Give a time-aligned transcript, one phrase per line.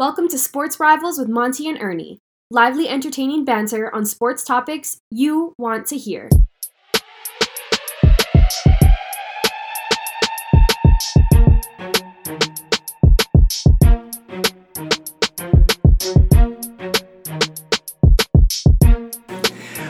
[0.00, 2.20] Welcome to Sports Rivals with Monty and Ernie.
[2.50, 6.30] Lively, entertaining banter on sports topics you want to hear.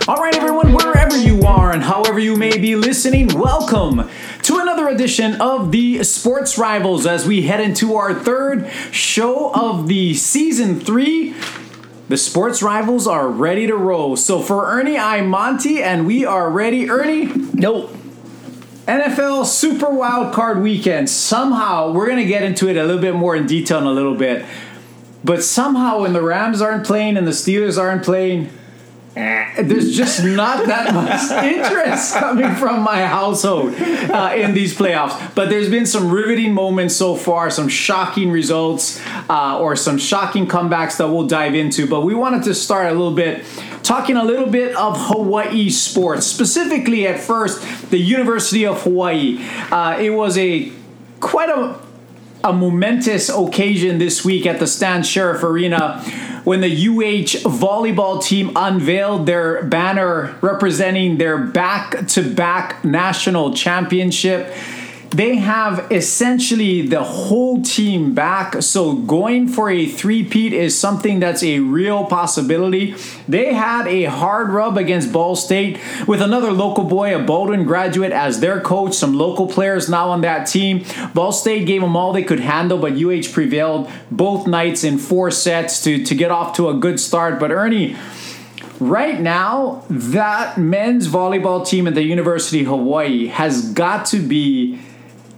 [0.09, 4.11] All right, everyone, wherever you are and however you may be listening, welcome
[4.43, 9.87] to another edition of the Sports Rivals as we head into our third show of
[9.89, 11.35] the season three.
[12.09, 14.17] The Sports Rivals are ready to roll.
[14.17, 16.91] So for Ernie, I'm Monty, and we are ready.
[16.91, 17.95] Ernie, Nope.
[18.87, 21.09] NFL Super Wild Card Weekend.
[21.09, 23.93] Somehow, we're going to get into it a little bit more in detail in a
[23.93, 24.45] little bit.
[25.23, 28.51] But somehow, when the Rams aren't playing and the Steelers aren't playing,
[29.17, 35.35] eh, there's just not that much interest coming from my household uh, in these playoffs.
[35.35, 40.47] But there's been some riveting moments so far, some shocking results, uh, or some shocking
[40.47, 41.87] comebacks that we'll dive into.
[41.87, 43.45] But we wanted to start a little bit
[43.83, 49.45] talking a little bit of Hawaii sports, specifically at first the University of Hawaii.
[49.71, 50.73] Uh, it was a
[51.21, 51.79] quite a
[52.43, 56.03] a momentous occasion this week at the Stan Sheriff Arena
[56.45, 64.55] when the UH volleyball team unveiled their banner representing their back to back national championship.
[65.11, 71.43] They have essentially the whole team back, so going for a three-peat is something that's
[71.43, 72.95] a real possibility.
[73.27, 78.13] They had a hard rub against Ball State with another local boy, a Baldwin graduate,
[78.13, 80.85] as their coach, some local players now on that team.
[81.13, 85.33] Ball State gave them all they could handle, but UH prevailed both nights in four
[85.33, 87.41] sets to, to get off to a good start.
[87.41, 87.97] But Ernie,
[88.79, 94.79] right now, that men's volleyball team at the University of Hawaii has got to be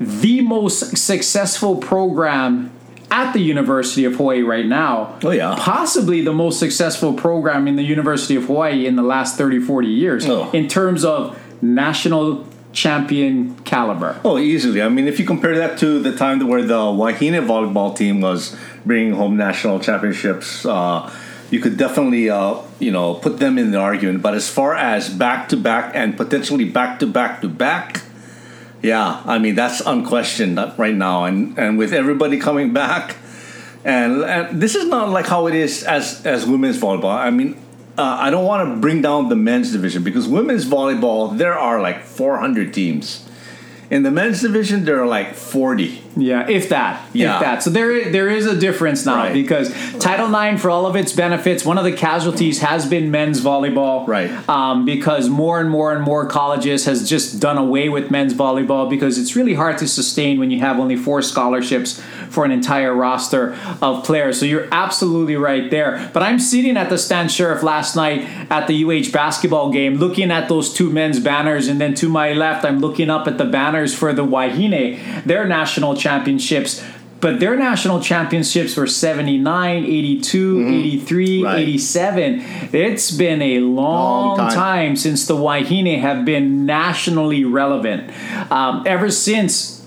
[0.06, 2.70] the most successful program
[3.11, 5.19] at the University of Hawaii right now.
[5.22, 5.55] Oh, yeah.
[5.58, 9.89] Possibly the most successful program in the University of Hawaii in the last 30, 40
[9.89, 10.50] years Oh.
[10.53, 14.18] in terms of national champion caliber.
[14.24, 14.80] Oh, easily.
[14.80, 18.57] I mean, if you compare that to the time where the Wahine volleyball team was
[18.86, 21.11] bringing home national championships, uh,
[21.51, 24.23] you could definitely, uh, you know, put them in the argument.
[24.23, 28.01] But as far as back to back and potentially back to back to back,
[28.83, 31.25] yeah, I mean that's unquestioned right now.
[31.25, 33.17] And and with everybody coming back,
[33.85, 37.17] and, and this is not like how it is as as women's volleyball.
[37.17, 37.59] I mean.
[37.98, 41.79] Uh, I don't want to bring down the men's division because women's volleyball there are
[41.79, 43.29] like 400 teams.
[43.91, 46.02] In the men's division there are like 40.
[46.17, 47.36] Yeah, if that, Yeah.
[47.36, 47.62] if that.
[47.62, 49.33] So there, there is a difference now Right.
[49.33, 53.40] because Title IX, for all of its benefits, one of the casualties has been men's
[53.40, 54.06] volleyball.
[54.06, 54.30] Right.
[54.48, 58.89] Um, because more and more and more colleges has just done away with men's volleyball
[58.90, 62.95] because it's really hard to sustain when you have only four scholarships for an entire
[62.95, 64.39] roster of players.
[64.39, 66.11] So you're absolutely right there.
[66.12, 70.30] But I'm sitting at the Stan Sheriff last night at the UH basketball game, looking
[70.30, 73.45] at those two men's banners, and then to my left, I'm looking up at the
[73.45, 76.83] banners for the Wahine, their national championships.
[77.20, 81.45] But their national championships were 79, 82, 83, Mm-hmm.
[81.45, 81.58] Right.
[81.61, 82.40] 87.
[82.73, 84.51] It's been a long, Long time.
[84.55, 84.96] time.
[84.96, 88.11] since the Wahine have been nationally relevant.
[88.51, 89.86] Um, ever since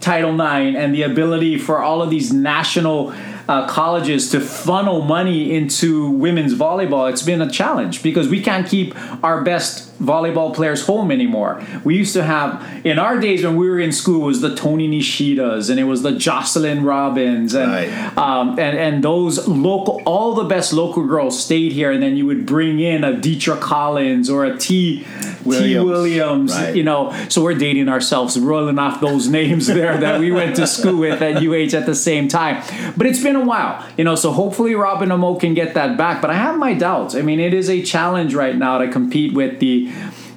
[0.00, 3.14] Title IX and the ability for all of these national
[3.48, 8.66] uh, colleges to funnel money into women's volleyball, it's been a challenge because we can't
[8.68, 8.92] keep
[9.22, 11.62] our best volleyball players home anymore.
[11.84, 14.54] We used to have, in our days when we were in school, it was the
[14.54, 18.18] Tony Nishidas and it was the Jocelyn Robbins and Right.
[18.18, 22.26] um, and and those local, all the best local girls stayed here, and then you
[22.26, 25.04] would bring in a Deitre Collins or a T.
[25.04, 25.06] T.
[25.44, 25.84] Williams.
[25.86, 26.74] Williams, Right.
[26.74, 30.66] you know, so we're dating ourselves, rolling off those names there that we went to
[30.66, 32.62] school with at UH at the same time.
[32.96, 36.20] But it's been a while, you know, so hopefully Robin Amo can get that back.
[36.20, 37.14] But I have my doubts.
[37.14, 39.85] I mean, it is a challenge right now to compete with the.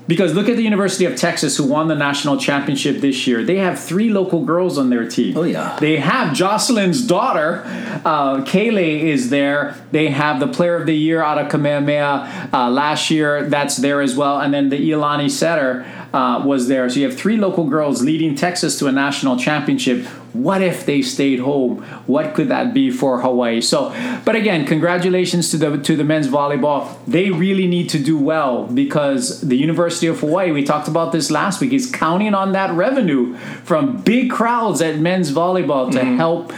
[0.10, 3.44] Because look at the University of Texas, who won the national championship this year.
[3.44, 5.38] They have three local girls on their team.
[5.38, 5.78] Oh, yeah.
[5.80, 7.62] They have Jocelyn's daughter,
[8.04, 9.76] uh, Kaylee, is there.
[9.92, 13.48] They have the Player of the Year out of Kamehameha uh, last year.
[13.48, 14.40] That's there as well.
[14.40, 16.90] And then the Ilani Setter uh, was there.
[16.90, 20.06] So you have three local girls leading Texas to a national championship.
[20.34, 21.82] What if they stayed home?
[22.06, 23.62] What could that be for Hawaii?
[23.62, 23.94] So,
[24.26, 26.98] but again, congratulations to the to the men's volleyball.
[27.08, 31.32] They really need to do well because the University of Hawaii, we talked about this
[31.32, 36.54] last week, is counting on that revenue from big crowds at men's volleyball to help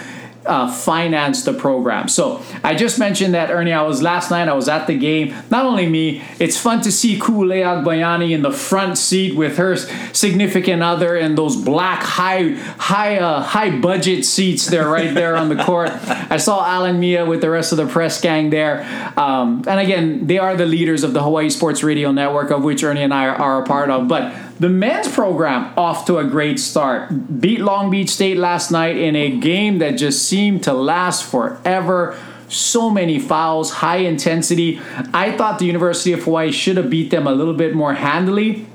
[0.45, 2.07] uh, finance the program.
[2.07, 3.73] So I just mentioned that Ernie.
[3.73, 4.47] I was last night.
[4.47, 5.35] I was at the game.
[5.49, 9.75] Not only me, it's fun to see Kule Agbayani in the front seat with her
[9.75, 15.49] significant other in those black high high uh, high budget seats there right there on
[15.49, 15.89] the court.
[16.31, 18.83] I saw Alan Mia with the rest of the press gang there.
[19.17, 22.83] Um, and again, they are the leaders of the Hawaii Sports Radio Network, of which
[22.83, 24.07] Ernie and I are, are a part of.
[24.07, 27.41] But the men's program off to a great start.
[27.41, 32.15] Beat Long Beach State last night in a game that just seemed to last forever.
[32.47, 34.79] So many fouls, high intensity.
[35.15, 38.67] I thought the University of Hawaii should have beat them a little bit more handily,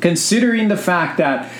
[0.00, 1.52] considering the fact that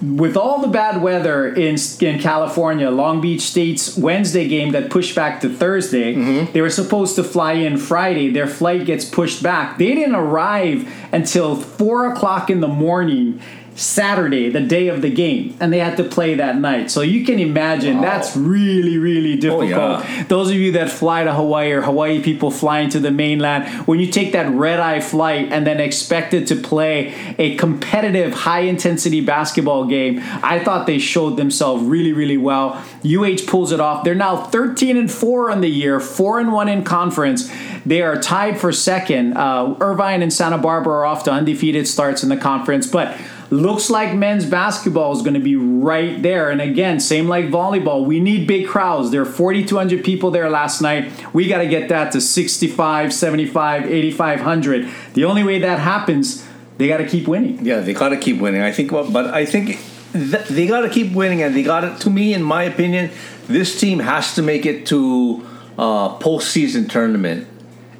[0.00, 5.16] with all the bad weather in in California, Long Beach State's Wednesday game that pushed
[5.16, 6.52] back to Thursday, mm-hmm.
[6.52, 8.30] they were supposed to fly in Friday.
[8.30, 9.78] Their flight gets pushed back.
[9.78, 13.40] They didn't arrive until four o'clock in the morning
[13.78, 16.90] Saturday, the day of the game, and they had to play that night.
[16.90, 18.02] So you can imagine wow.
[18.02, 19.70] that's really, really difficult.
[19.70, 20.24] Oh, yeah.
[20.24, 24.00] Those of you that fly to Hawaii or Hawaii people flying to the mainland, when
[24.00, 29.20] you take that red eye flight and then expected to play a competitive, high intensity
[29.20, 32.82] basketball game, I thought they showed themselves really, really well.
[33.04, 34.02] UH pulls it off.
[34.02, 37.48] They're now 13 and 4 on the year, 4 and 1 in conference.
[37.86, 39.36] They are tied for second.
[39.36, 43.16] Uh, Irvine and Santa Barbara are off to undefeated starts in the conference, but
[43.50, 46.50] Looks like men's basketball is going to be right there.
[46.50, 49.10] And again, same like volleyball, we need big crowds.
[49.10, 51.10] There are 4,200 people there last night.
[51.34, 54.88] We got to get that to 65, 75, 8,500.
[55.14, 56.46] The only way that happens,
[56.76, 57.64] they got to keep winning.
[57.64, 58.60] Yeah, they got to keep winning.
[58.60, 59.78] I think, but I think
[60.12, 61.98] they got to keep winning, and they got to.
[62.04, 63.10] To me, in my opinion,
[63.46, 65.46] this team has to make it to
[65.78, 67.48] uh, postseason tournament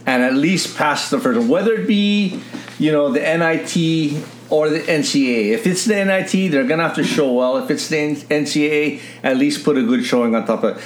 [0.05, 2.41] and at least pass the first whether it be
[2.79, 5.53] you know the NIT or the NCAA.
[5.53, 7.57] If it's the NIT, they're gonna have to show well.
[7.59, 10.83] If it's the NCAA, at least put a good showing on top of it.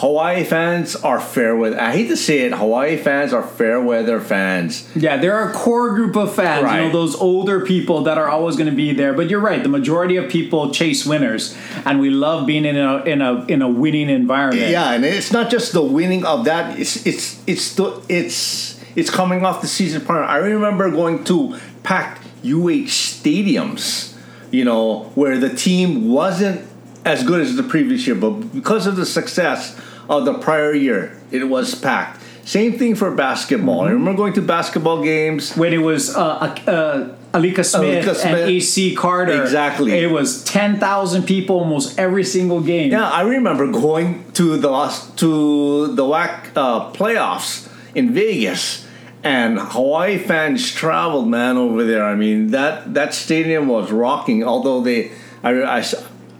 [0.00, 1.78] Hawaii fans are fair weather.
[1.78, 4.88] I hate to say it, Hawaii fans are fair weather fans.
[4.96, 6.80] Yeah, there are a core group of fans, right.
[6.80, 9.12] you know, those older people that are always going to be there.
[9.12, 11.54] But you're right, the majority of people chase winners,
[11.84, 14.70] and we love being in a in a in a winning environment.
[14.70, 16.78] Yeah, and it's not just the winning of that.
[16.78, 20.24] It's it's it's the, it's it's coming off the season partner.
[20.24, 24.16] I remember going to packed UH stadiums,
[24.50, 26.66] you know, where the team wasn't
[27.04, 29.78] as good as the previous year, but because of the success
[30.08, 32.20] of the prior year, it was packed.
[32.44, 33.80] Same thing for basketball.
[33.80, 33.88] Mm-hmm.
[33.88, 38.24] I remember going to basketball games when it was uh, uh, Alika Smith, Alika Smith
[38.24, 39.40] and AC Carter.
[39.40, 39.92] Exactly.
[39.92, 42.90] It was ten thousand people almost every single game.
[42.90, 48.86] Yeah, I remember going to the last to the WAC uh, playoffs in Vegas
[49.22, 52.04] and Hawaii fans traveled, man, over there.
[52.04, 54.42] I mean, that that stadium was rocking.
[54.44, 55.12] Although they,
[55.42, 55.84] I, I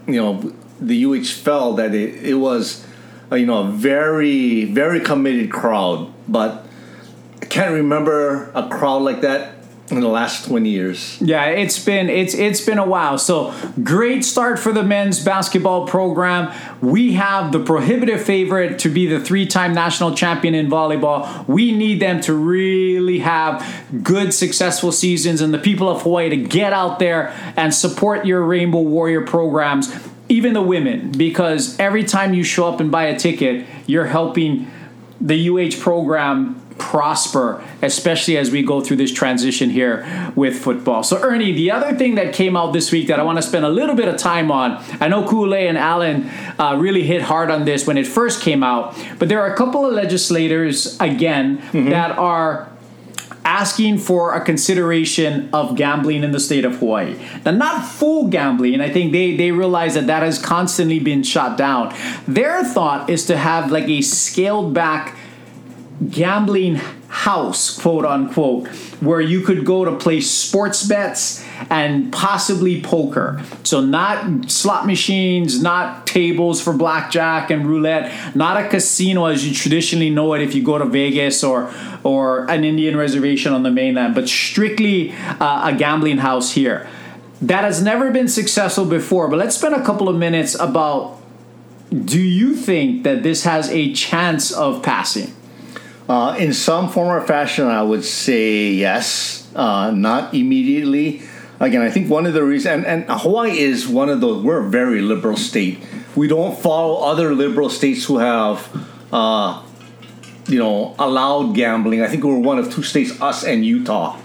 [0.07, 2.87] you know, the UH felt that it, it was,
[3.31, 6.13] uh, you know, a very very committed crowd.
[6.27, 6.67] But
[7.43, 9.60] I can't remember a crowd like that
[9.91, 11.19] in the last 20 years.
[11.21, 13.19] Yeah, it's been it's it's been a while.
[13.19, 16.53] So, great start for the men's basketball program.
[16.81, 21.47] We have the prohibitive favorite to be the three-time national champion in volleyball.
[21.47, 23.67] We need them to really have
[24.03, 28.43] good successful seasons and the people of Hawaii to get out there and support your
[28.43, 29.95] Rainbow Warrior programs,
[30.29, 34.71] even the women because every time you show up and buy a ticket, you're helping
[35.21, 41.05] the UH program prosper, especially as we go through this transition here with football.
[41.05, 43.65] So, Ernie, the other thing that came out this week that I want to spend
[43.65, 46.29] a little bit of time on, I know Kule and Allen
[46.59, 49.57] uh, really hit hard on this when it first came out, but there are a
[49.57, 51.91] couple of legislators, again, mm-hmm.
[51.91, 52.71] that are
[53.45, 57.17] asking for a consideration of gambling in the state of Hawaii.
[57.45, 58.75] Now, not full gambling.
[58.75, 61.95] and I think they, they realize that that has constantly been shot down.
[62.29, 65.17] Their thought is to have like a scaled back
[66.09, 66.77] gambling
[67.09, 68.69] house, quote unquote,
[69.01, 73.43] where you could go to play sports bets and possibly poker.
[73.65, 79.55] So, not slot machines, not tables for blackjack and roulette, not a casino as you
[79.55, 83.71] traditionally know it if you go to Vegas or, or an Indian reservation on the
[83.71, 86.89] mainland, but strictly uh, a gambling house here.
[87.43, 91.19] That has never been successful before, but let's spend a couple of minutes about
[92.05, 95.35] do you think that this has a chance of passing?
[96.11, 101.23] Uh, in some form or fashion, I would say yes, uh, not immediately.
[101.61, 104.67] Again, I think one of the reasons, and, and Hawaii is one of those, we're
[104.67, 105.79] a very liberal state.
[106.17, 108.67] We don't follow other liberal states who have,
[109.13, 109.63] uh,
[110.49, 112.03] you know, allowed gambling.
[112.03, 114.19] I think we're one of two states, us and Utah,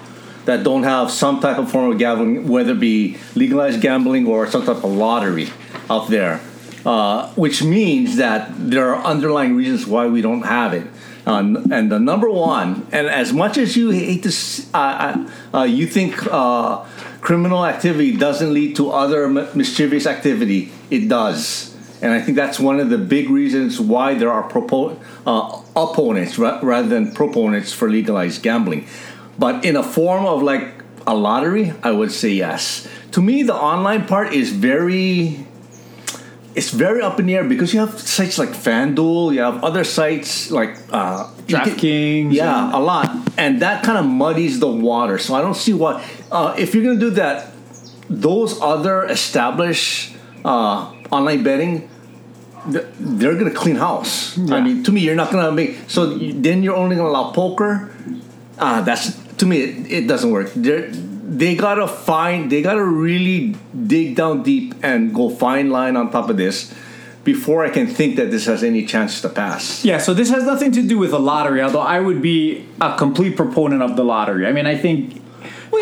[0.45, 4.49] that don't have some type of form of gambling, whether it be legalized gambling or
[4.49, 5.49] some type of lottery
[5.87, 6.41] out there.
[6.85, 10.87] uh, which means that there are underlying reasons why we don't have it.
[11.25, 11.39] Uh,
[11.71, 15.63] and the number one, and as much as you hate to, s- uh, uh, uh,
[15.63, 16.83] you think uh,
[17.21, 21.75] criminal activity doesn't lead to other mischievous activity, it does.
[22.01, 24.45] And I think that's one of the big reasons why there are
[25.25, 28.85] uh, opponents ra- rather than proponents for legalized gambling.
[29.39, 30.67] But in a form of like
[31.07, 32.87] a lottery, I would say yes.
[33.13, 35.45] To me, the online part is very
[36.55, 39.83] it's very up in the air because you have sites like FanDuel, you have other
[39.83, 45.17] sites like uh, DraftKings yeah, and- a lot, and that kind of muddies the water.
[45.19, 47.51] So I don't see why uh, if you're going to do that,
[48.09, 51.89] those other established uh, online betting.
[52.67, 54.39] They're gonna clean house.
[54.49, 55.77] I mean, to me, you're not gonna make.
[55.87, 57.93] So then you're only gonna allow poker.
[58.57, 60.49] Ah, that's to me, it, it doesn't work.
[60.55, 60.89] They're,
[61.27, 63.55] they gotta find, they gotta really
[63.87, 66.73] dig down deep and go fine line on top of this
[67.23, 69.83] before I can think that this has any chance to pass.
[69.83, 72.95] Yeah, so this has nothing to do with the lottery, although I would be a
[72.95, 74.45] complete proponent of the lottery.
[74.45, 75.23] I mean, I think.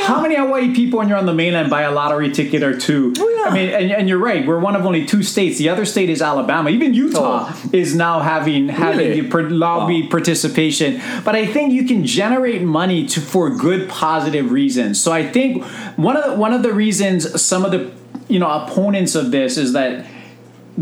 [0.02, 3.14] How many Hawaii people, when you're on the mainland, buy a lottery ticket or two?
[3.18, 3.24] Yeah.
[3.46, 4.46] I mean, and, and you're right.
[4.46, 5.58] We're one of only two states.
[5.58, 6.70] The other state is Alabama.
[6.70, 7.70] Even Utah Oh.
[7.72, 9.22] is now having having Really?
[9.22, 11.02] the lobby participation.
[11.24, 15.00] But I think you can generate money to for good, positive reasons.
[15.02, 15.64] So I think
[15.98, 17.92] one of the, one of the reasons some of the
[18.28, 20.06] you know opponents of this is that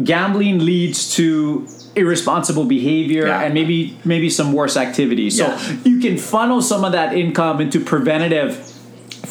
[0.03, 3.41] gambling leads to irresponsible behavior Yeah.
[3.41, 5.37] and maybe maybe some worse activities.
[5.37, 5.59] So Yeah.
[5.83, 8.70] you can funnel some of that income into preventative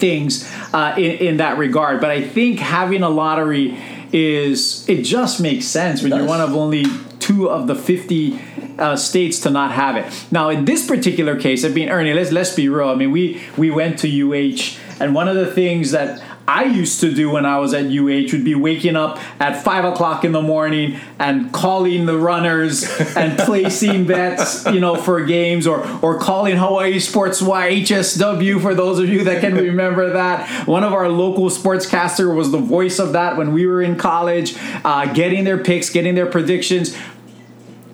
[0.00, 2.00] things uh, in, in that regard.
[2.00, 3.78] But I think having a lottery
[4.12, 6.84] is it just makes sense when you're one of only
[7.20, 8.40] two of the 50
[8.78, 10.12] uh, states to not have it.
[10.32, 12.88] Now, in this particular case, I mean, Ernie, let's let's be real.
[12.88, 16.98] I mean, we we went to UH, and one of the things that I used
[17.02, 20.32] to do when I was at UH would be waking up at five o'clock in
[20.32, 22.82] the morning and calling the runners
[23.14, 28.74] and placing bets, you know, for games, or or calling Hawaii Sports Y HSW for
[28.74, 30.66] those of you that can remember that.
[30.66, 34.56] One of our local sportscaster was the voice of that when we were in college,
[34.84, 36.96] uh, getting their picks, getting their predictions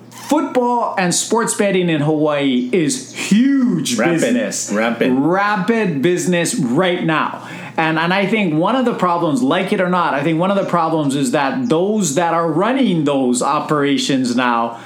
[0.09, 4.69] football and sports betting in Hawaii is huge business.
[4.73, 5.19] Rampant.
[5.19, 7.47] Rapid business right now.
[7.77, 10.49] And and I think one of the problems, like it or not, I think one
[10.49, 14.81] of the problems is that those that are running those operations now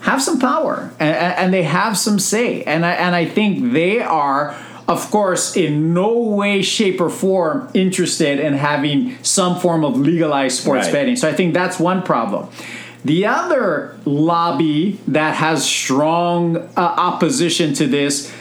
[0.00, 2.62] have some power and, and they have some say.
[2.62, 4.56] And I, and I think they are,
[4.88, 10.60] of course, in no way, shape, or form interested in having some form of legalized
[10.62, 10.92] sports Right.
[10.92, 11.16] betting.
[11.16, 12.48] So I think that's one problem.
[13.04, 18.32] The other lobby that has strong uh, opposition to this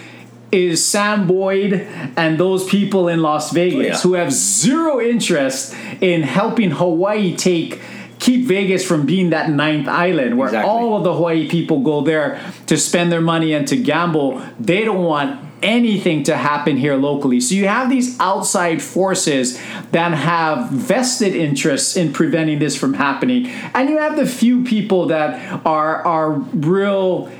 [0.52, 1.74] is Sam Boyd
[2.16, 3.98] and those people in Las Vegas oh, yeah.
[4.00, 7.82] who have zero interest in helping Hawaii take
[8.20, 10.70] keep Vegas from being that ninth island where Exactly.
[10.70, 14.42] all of the Hawaii people go there to spend their money and to gamble.
[14.60, 17.40] They don't want anything to happen here locally.
[17.40, 19.60] So you have these outside forces
[19.92, 23.48] that have vested interests in preventing this from happening.
[23.74, 27.32] And you have the few people that are are real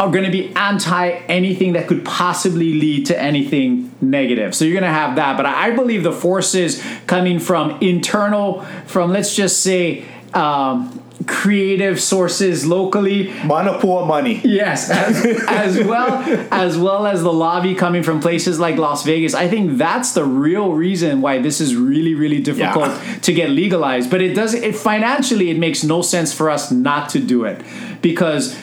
[0.00, 4.54] are going to be anti anything that could possibly lead to anything negative.
[4.54, 5.36] So you're going to have that.
[5.36, 12.64] But I believe the forces coming from internal, from let's just say, um, creative sources
[12.64, 14.40] locally, Manapua money.
[14.44, 19.34] Yes, as, as well as well as the lobby coming from places like Las Vegas.
[19.34, 23.18] I think that's the real reason why this is really really difficult Yeah.
[23.22, 24.10] to get legalized.
[24.10, 27.60] But it does it financially it makes no sense for us not to do it
[28.00, 28.56] because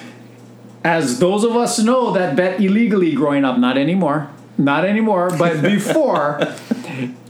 [0.86, 5.62] as those of us know that bet illegally growing up, not anymore, not anymore, but
[5.76, 6.40] before.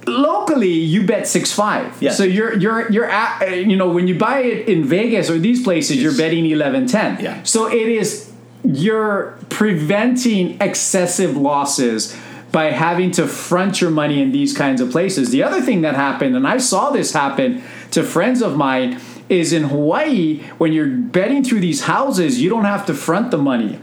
[0.06, 2.00] Locally, you bet six five.
[2.00, 2.18] Yes.
[2.18, 5.40] So you're you're you're at uh, you know when you buy it in Vegas or
[5.40, 7.22] these places, you're betting 11-10.
[7.22, 7.42] Yeah.
[7.44, 8.32] So it is
[8.64, 12.16] you're preventing excessive losses
[12.52, 15.32] by having to front your money in these kinds of places.
[15.32, 19.54] The other thing that happened, and I saw this happen to friends of mine, is
[19.54, 23.80] in Hawaii when you're betting through these houses, you don't have to front the money.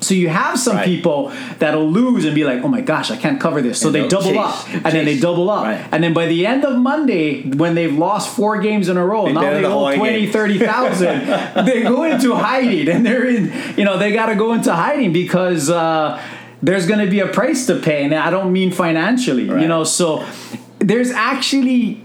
[0.00, 0.84] So you have some Right.
[0.84, 3.94] people that'll lose and be like, "Oh my gosh, I can't cover this." So And
[3.94, 4.38] they double chase.
[4.38, 5.80] up, and then they double up, Right.
[5.92, 9.26] and then by the end of Monday, when they've lost four games in a row,
[9.28, 11.64] now they on the owe Hawaii 20, 30,000.
[11.64, 13.50] they go into hiding, and they're in.
[13.78, 16.20] You know, they got to go into hiding because uh,
[16.62, 19.44] there's going to be a price to pay, and I don't mean financially.
[19.44, 20.22] You know, so
[20.80, 22.03] there's actually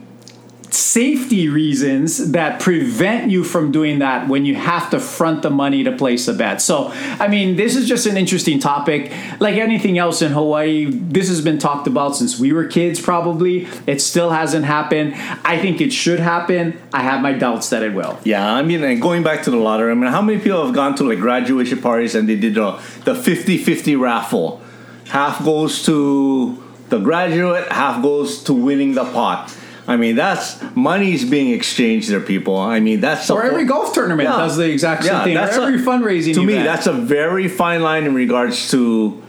[0.73, 5.83] safety reasons that prevent you from doing that when you have to front the money
[5.83, 6.61] to place a bet.
[6.61, 9.11] So, I mean, this is just an interesting topic.
[9.39, 13.67] Like anything else in Hawaii, this has been talked about since we were kids, probably.
[13.88, 15.15] It still hasn't happened.
[15.43, 16.79] I think it should happen.
[16.93, 18.19] I have my doubts that it will.
[18.23, 20.75] Yeah, I mean, and going back to the lottery, I mean, how many people have
[20.75, 24.61] gone to like graduation parties and they did the, the 50 50 raffle?
[25.07, 29.55] Half goes to the graduate, half goes to winning the pot.
[29.89, 32.58] I mean, that's money's being exchanged there, people.
[32.58, 34.38] I mean, that's or every golf tournament yeah.
[34.38, 35.34] does the exact same yeah, thing.
[35.34, 36.36] That's or every a, fundraising.
[36.36, 36.60] To event.
[36.60, 39.19] me, that's a very fine line in regards to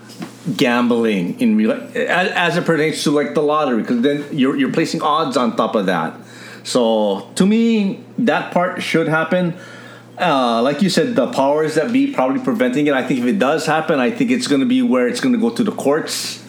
[0.59, 5.01] gambling in as, as it pertains to like the lottery, because then you're you're placing
[5.01, 6.15] odds on top of that.
[6.63, 9.55] So to me, that part should happen.
[10.19, 12.93] Uh, like you said, the powers that be probably preventing it.
[12.93, 15.33] I think if it does happen, I think it's going to be where it's going
[15.33, 16.45] to go to the courts,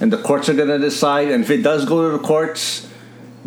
[0.00, 1.32] and the courts are going to decide.
[1.32, 2.86] And if it does go to the courts,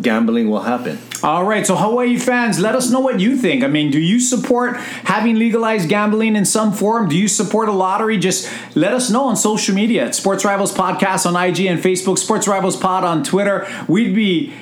[0.02, 1.00] gambling will happen.
[1.22, 3.64] All right, so Hawaii fans, let us know what you think.
[3.64, 7.10] I mean, do you support having legalized gambling in some form?
[7.10, 8.18] Do you support a lottery?
[8.18, 12.18] Just let us know on social media at Sports Rivals Podcast on IG and Facebook,
[12.18, 13.68] Sports Rivals Pod on Twitter.
[13.88, 14.54] We'd be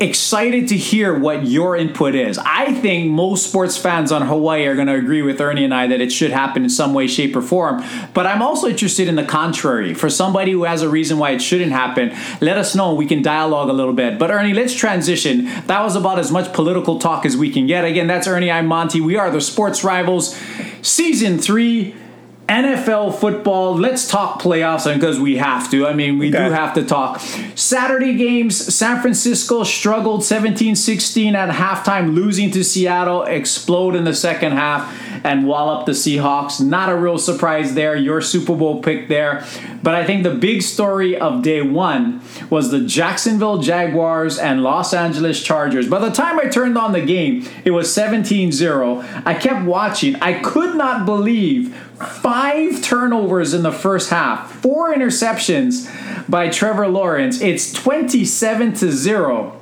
[0.00, 2.36] excited to hear what your input is.
[2.38, 5.86] I think most sports fans on Hawaii are going to agree with Ernie and I
[5.86, 7.82] that it should happen in some way, shape, or form.
[8.12, 9.94] But I'm also interested in the contrary.
[9.94, 12.94] For somebody who has a reason why it shouldn't happen, let us know.
[12.94, 14.18] We can dialogue a little bit.
[14.18, 15.44] But Ernie, let's transition.
[15.66, 17.84] That was about as much political talk as we can get.
[17.84, 18.50] Again, that's Ernie.
[18.50, 19.00] I'm Monty.
[19.00, 20.36] We are the Sports Rivals,
[20.82, 21.94] Season 3
[22.48, 23.74] NFL football.
[23.74, 25.86] Let's talk playoffs because we have to.
[25.86, 26.46] I mean, we okay.
[26.46, 27.20] do have to talk.
[27.54, 34.14] Saturday games, San Francisco struggled 17 16 at halftime, losing to Seattle, explode in the
[34.14, 36.60] second half, and wallop the Seahawks.
[36.60, 37.96] Not a real surprise there.
[37.96, 39.44] Your Super Bowl pick there.
[39.82, 42.20] But I think the big story of day one
[42.50, 45.88] was the Jacksonville Jaguars and Los Angeles Chargers.
[45.88, 49.02] By the time I turned on the game, it was 17 0.
[49.24, 50.16] I kept watching.
[50.16, 55.90] I could not believe five turnovers in the first half, four interceptions
[56.28, 57.40] by Trevor Lawrence.
[57.40, 59.60] It's 27 to 0.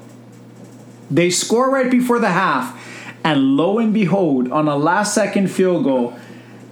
[1.10, 2.78] They score right before the half,
[3.24, 6.16] and lo and behold, on a last second field goal,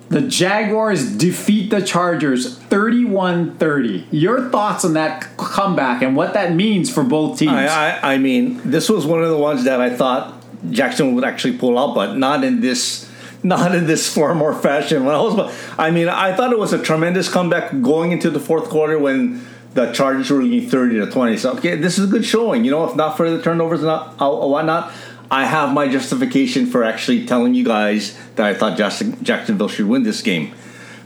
[0.09, 4.09] the Jaguars defeat the Chargers 31 30.
[4.11, 7.52] Your thoughts on that comeback and what that means for both teams?
[7.52, 10.35] I, I, I mean, this was one of the ones that I thought
[10.71, 13.10] Jackson would actually pull out, but not in this
[13.42, 15.04] not in this form or fashion.
[15.04, 18.40] When I was, I mean, I thought it was a tremendous comeback going into the
[18.40, 21.37] fourth quarter when the Chargers were leading thirty to twenty.
[21.37, 22.64] So okay, this is a good showing.
[22.64, 24.92] You know, if not for the turnovers, not uh, whatnot.
[25.31, 30.03] I have my justification for actually telling you guys that I thought Jacksonville should win
[30.03, 30.53] this game.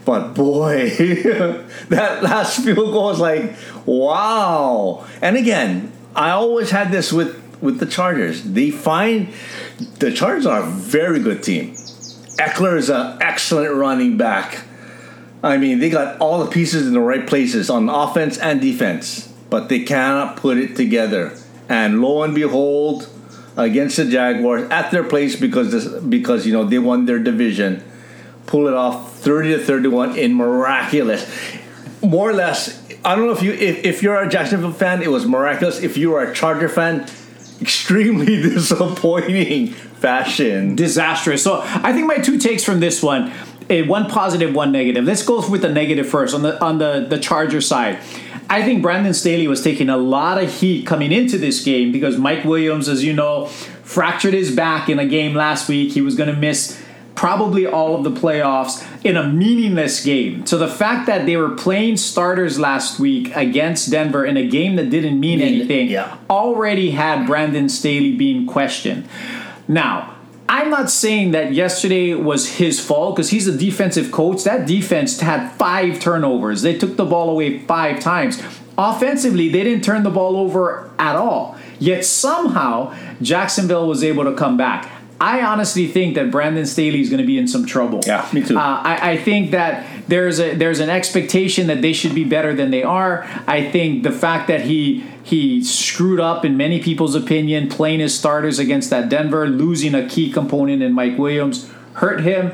[0.03, 0.89] But boy,
[1.89, 5.05] that last field goal was like, wow.
[5.21, 8.43] And again, I always had this with with the Chargers.
[8.43, 9.33] They find
[9.99, 11.75] the Chargers are a very good team.
[12.37, 14.63] Ekeler is an excellent running back.
[15.43, 19.27] I mean, they got all the pieces in the right places on offense and defense,
[19.49, 21.37] but they cannot put it together.
[21.69, 23.09] And lo and behold,
[23.57, 27.83] against the Jaguars at their place because this, because you know they won their division,
[28.47, 31.25] pull it off thirty to thirty one in miraculous,
[32.01, 32.83] more or less.
[33.03, 35.81] I don't know if you if, if you're a Jacksonville fan, it was miraculous.
[35.81, 37.07] If you are a Charger fan,
[37.61, 40.75] extremely disappointing fashion.
[40.75, 41.43] Disastrous.
[41.43, 43.31] So I think my two takes from this one,
[43.69, 45.05] eh, one positive, one negative.
[45.05, 47.99] Let's go with the negative first on the on the the Charger side.
[48.47, 52.17] I think Brandon Staley was taking a lot of heat coming into this game because
[52.17, 55.93] Mike Williams, as you know, fractured his back in a game last week.
[55.93, 56.79] He was going to miss
[57.15, 60.45] probably all of the playoffs in a meaningless game.
[60.45, 64.75] So the fact that they were playing starters last week against Denver in a game
[64.75, 66.17] that didn't mean anything yeah.
[66.29, 69.07] already had Brandon Staley being questioned.
[69.67, 70.15] Now,
[70.47, 74.43] I'm not saying that yesterday was his fault because he's a defensive coach.
[74.43, 76.61] That defense had five turnovers.
[76.61, 78.41] They took the ball away five times.
[78.77, 81.57] Offensively, they didn't turn the ball over at all.
[81.79, 84.91] Yet somehow, Jacksonville was able to come back.
[85.19, 88.01] I honestly think that Brandon Staley is going to be in some trouble.
[88.05, 88.57] Yeah, me too.
[88.57, 92.53] Uh, I, I, think that there's a there's an expectation that they should be better
[92.53, 93.25] than they are.
[93.47, 98.17] I think the fact that he he screwed up in many people's opinion, playing his
[98.17, 102.51] starters against that Denver, losing a key component in Mike Williams, hurt him,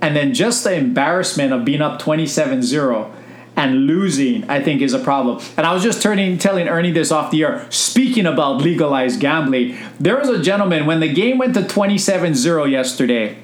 [0.00, 3.10] and then just the embarrassment of being up 27-0
[3.56, 5.40] and losing, I think, is a problem.
[5.56, 7.66] And I was just turning, telling Ernie this off the air.
[7.70, 12.64] Speaking about legalized gambling, there was a gentleman when the game went to 27 0
[12.64, 13.38] yesterday.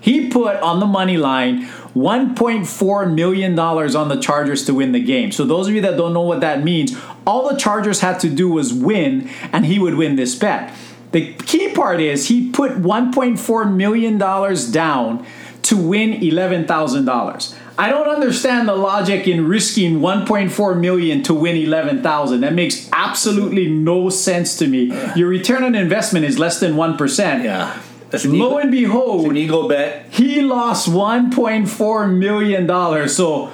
[0.00, 5.32] He put on the money line $1.4 million on the Chargers to win the game.
[5.32, 8.28] So, those of you that don't know what that means, all the Chargers had to
[8.28, 10.74] do was win, and he would win this bet.
[11.12, 15.26] The key part is he put $1.4 million down
[15.62, 17.58] to win $11,000.
[17.76, 22.40] I don't understand the logic in risking 1.4 million to win 11,000.
[22.42, 24.92] That makes absolutely no sense to me.
[25.16, 27.42] Your return on investment is less than 1%.
[27.44, 27.76] Yeah.
[28.10, 30.06] That's Lo and behold, an ego bet.
[30.10, 33.16] he lost 1.4 million dollars.
[33.16, 33.50] So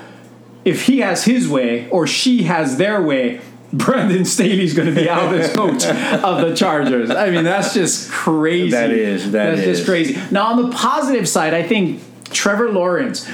[0.67, 3.41] if he has his way or she has their way,
[3.73, 5.85] Brandon Staley's going to be out as coach
[6.23, 7.09] of the Chargers.
[7.11, 8.73] I mean, that's just crazy.
[8.73, 9.79] That is, that that's is.
[9.79, 10.21] just crazy.
[10.31, 13.27] Now, on the positive side, I think Trevor Lawrence.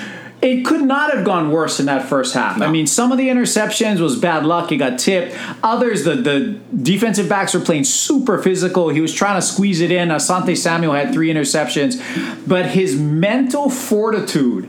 [0.42, 2.60] It could not have gone worse in that first half.
[2.60, 4.70] I mean, some of the interceptions was bad luck.
[4.70, 5.34] It got tipped.
[5.62, 8.90] Others, the, the defensive backs were playing super physical.
[8.90, 10.10] He was trying to squeeze it in.
[10.10, 11.96] Asante Samuel had three interceptions.
[12.46, 14.68] But his mental fortitude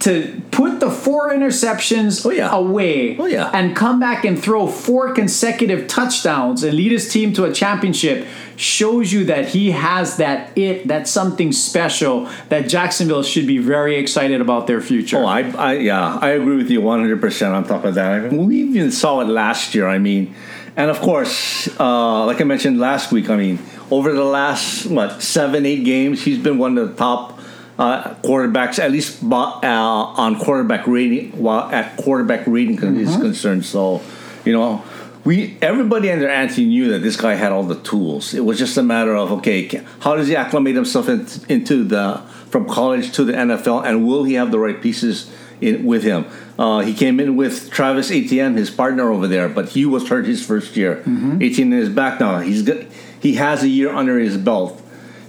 [0.00, 2.54] to put the four interceptions Oh, yeah.
[2.54, 3.50] away Oh, yeah.
[3.52, 8.26] and come back and throw four consecutive touchdowns and lead his team to a championship
[8.56, 13.96] shows you that he has that it, that something special that Jacksonville should be very
[13.96, 15.18] excited about their future.
[15.18, 18.12] Oh, I, I, yeah, I agree with you 100% on top of that.
[18.24, 19.88] I mean, we even saw it last year.
[19.88, 20.34] I mean,
[20.76, 23.58] and of course, uh, like I mentioned last week, I mean,
[23.90, 27.37] over the last, what, seven, eight games, he's been one of the top
[27.78, 33.64] uh, quarterbacks, at least uh, on quarterback rating, while at quarterback rating is concerned.
[33.64, 34.02] So,
[34.44, 34.82] you know,
[35.24, 38.34] we everybody under Anthony knew that this guy had all the tools.
[38.34, 39.68] It was just a matter of okay,
[40.00, 44.24] how does he acclimate himself in, into the from college to the NFL, and will
[44.24, 46.24] he have the right pieces in with him?
[46.58, 50.26] Uh, he came in with Travis Etienne, his partner over there, but he was hurt
[50.26, 51.04] his first year.
[51.40, 52.40] Etienne is back now.
[52.40, 52.90] He's good.
[53.20, 54.82] He has a year under his belt.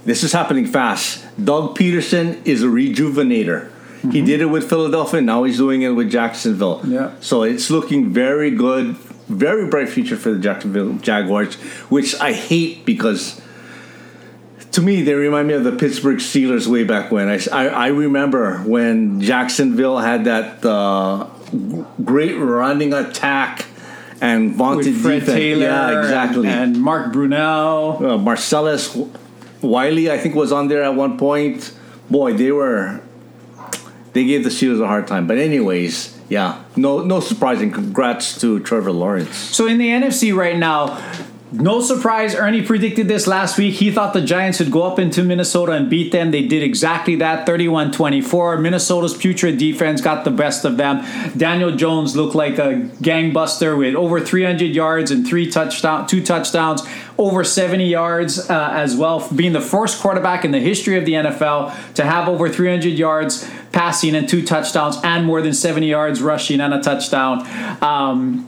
[0.05, 1.25] This is happening fast.
[1.43, 3.71] Doug Pederson is a rejuvenator.
[4.11, 5.19] He did it with Philadelphia.
[5.19, 6.81] Now he's doing it with Jacksonville.
[6.85, 7.11] Yeah.
[7.19, 8.95] So it's looking very good.
[9.27, 11.55] Very bright future for the Jacksonville Jaguars,
[11.89, 13.39] which I hate because
[14.71, 17.27] to me they remind me of the Pittsburgh Steelers way back when.
[17.27, 21.27] I, I, I remember when Jacksonville had that uh,
[22.03, 23.65] great running attack
[24.21, 25.37] and vaunted with Fred defense.
[25.37, 26.47] Taylor yeah, exactly.
[26.47, 28.01] and, and Mark Brunell.
[28.01, 28.97] uh, Marcellus
[29.61, 31.73] Wiley, I think, was on there at one point.
[32.09, 33.01] Boy, they were.
[34.13, 37.71] They gave the Steelers a hard time, but anyways, yeah, no, no surprising.
[37.71, 39.35] Congrats to Trevor Lawrence.
[39.35, 40.97] So in the NFC right now,
[41.51, 43.73] no surprise, Ernie predicted this last week.
[43.73, 46.29] He thought the Giants would go up into Minnesota and beat them.
[46.29, 48.57] They did exactly that 31 24.
[48.57, 51.03] Minnesota's putrid defense got the best of them.
[51.35, 56.83] Daniel Jones looked like a gangbuster with over 300 yards and three touchdown, two touchdowns,
[57.19, 61.11] over 70 yards uh, as well, being the first quarterback in the history of the
[61.13, 66.21] NFL to have over 300 yards passing and two touchdowns and more than 70 yards
[66.21, 67.45] rushing and a touchdown.
[67.83, 68.47] Um,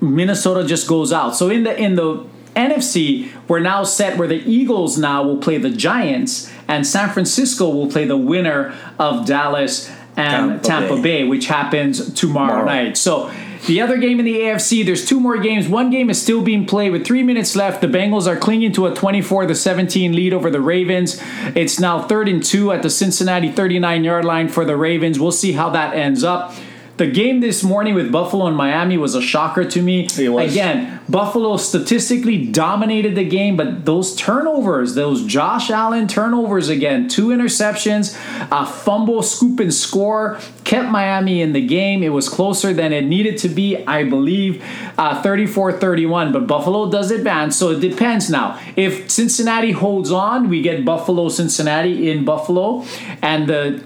[0.00, 1.36] Minnesota just goes out.
[1.36, 5.56] So in the in the NFC, we're now set where the Eagles now will play
[5.58, 11.02] the Giants, and San Francisco will play the winner of Dallas and Tampa Tampa, Bay.
[11.22, 11.24] Bay.
[11.24, 12.64] which happens tomorrow, Tomorrow.
[12.66, 12.96] night.
[12.96, 13.30] So
[13.66, 15.68] the other game in the AFC, there's two more games.
[15.68, 17.80] One game is still being played with three minutes left.
[17.80, 21.20] The Bengals are clinging to a 24 to 17 lead over the Ravens.
[21.54, 25.20] It's now third and two at the Cincinnati 39 yard line for the Ravens.
[25.20, 26.54] We'll see how that ends up.
[27.00, 30.06] The game this morning with Buffalo and Miami was a shocker to me.
[30.18, 30.52] It was.
[30.52, 37.28] Again, Buffalo statistically dominated the game, but those turnovers, those Josh Allen turnovers again, two
[37.28, 38.14] interceptions,
[38.52, 42.02] a fumble, scoop, and score kept Miami in the game.
[42.02, 44.62] It was closer than it needed to be, I believe,
[44.98, 46.32] uh, 34 31.
[46.32, 48.60] But Buffalo does advance, so it depends now.
[48.76, 52.84] If Cincinnati holds on, we get Buffalo, Cincinnati in Buffalo,
[53.22, 53.82] and the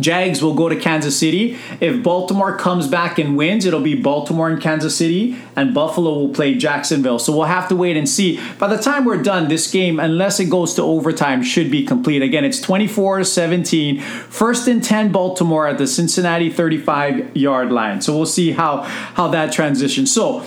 [0.00, 1.56] Jags will go to Kansas City.
[1.80, 6.28] If Baltimore comes back and wins, it'll be Baltimore and Kansas City, and Buffalo will
[6.30, 7.18] play Jacksonville.
[7.18, 8.40] So we'll have to wait and see.
[8.58, 12.22] By the time we're done, this game, unless it goes to overtime, should be complete.
[12.22, 14.00] Again, it's 24 17.
[14.00, 18.00] First and 10 Baltimore at the Cincinnati 35 yard line.
[18.00, 20.12] So we'll see how, how that transitions.
[20.12, 20.44] So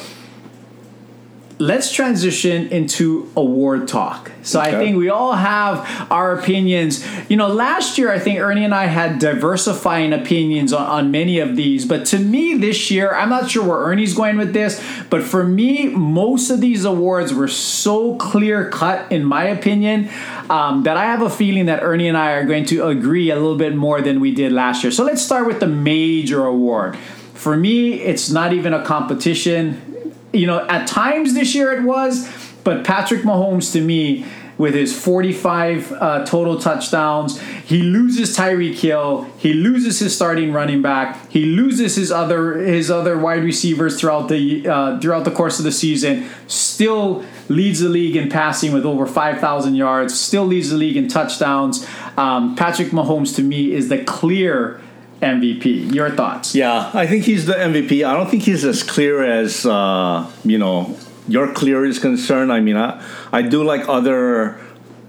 [1.61, 4.31] let's transition into award talk.
[4.43, 7.05] So I think we all have our opinions.
[7.29, 11.39] You know, last year I think Ernie and I had diversifying opinions on, on many
[11.39, 14.81] of these, but to me this year, I'm not sure where Ernie's going with this,
[15.09, 20.09] but for me, most of these awards were so clear cut, in my opinion,
[20.49, 23.35] um, that I have a feeling that Ernie and I are going to agree a
[23.35, 24.91] little bit more than we did last year.
[24.91, 26.95] So let's start with the major award.
[27.33, 29.88] For me, it's not even a competition
[30.33, 32.29] you know, at times this year it was,
[32.63, 34.25] but Patrick Mahomes to me
[34.59, 37.39] with his 45 uh, total touchdowns.
[37.39, 39.23] He loses Tyreek Hill.
[39.37, 41.31] He loses his starting running back.
[41.31, 45.65] He loses his other his other wide receivers throughout the uh, throughout the course of
[45.65, 46.29] the season.
[46.47, 50.19] Still leads the league in passing with over 5,000 yards.
[50.19, 51.87] Still leads the league in touchdowns.
[52.17, 54.81] Um, Patrick Mahomes to me is the clear
[55.21, 55.93] MVP.
[55.93, 56.55] Your thoughts?
[56.55, 58.05] Yeah, I think he's the MVP.
[58.05, 62.51] I don't think he's as clear as uh, you know your clear is concerned.
[62.51, 64.59] I mean, I I do like other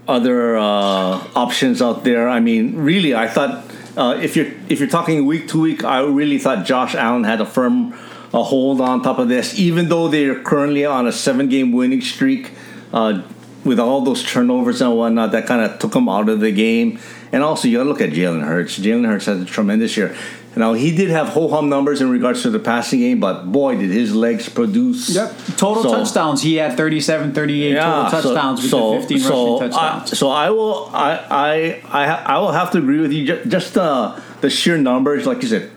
[0.07, 2.27] other uh, options out there.
[2.27, 3.63] I mean, really, I thought
[3.95, 7.41] uh, if you're if you're talking week to week, I really thought Josh Allen had
[7.41, 7.93] a firm
[8.33, 12.01] a hold on top of this, even though they're currently on a seven game winning
[12.01, 12.51] streak.
[12.93, 13.21] Uh,
[13.63, 16.99] with all those turnovers and whatnot, that kind of took him out of the game.
[17.31, 18.77] And also, you got to look at Jalen Hurts.
[18.79, 20.15] Jalen Hurts had a tremendous year.
[20.55, 23.77] Now he did have ho hum numbers in regards to the passing game, but boy,
[23.77, 25.15] did his legs produce.
[25.15, 25.37] Yep.
[25.55, 26.41] Total so, touchdowns.
[26.41, 30.11] He had 37, 38 yeah, total touchdowns so, with so, 15 so rushing touchdowns.
[30.11, 33.45] I, so I will, I, I, I, I will have to agree with you.
[33.45, 35.71] Just uh, the sheer numbers, like you said,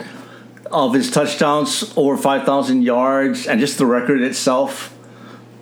[0.72, 4.96] of his touchdowns over 5,000 yards, and just the record itself.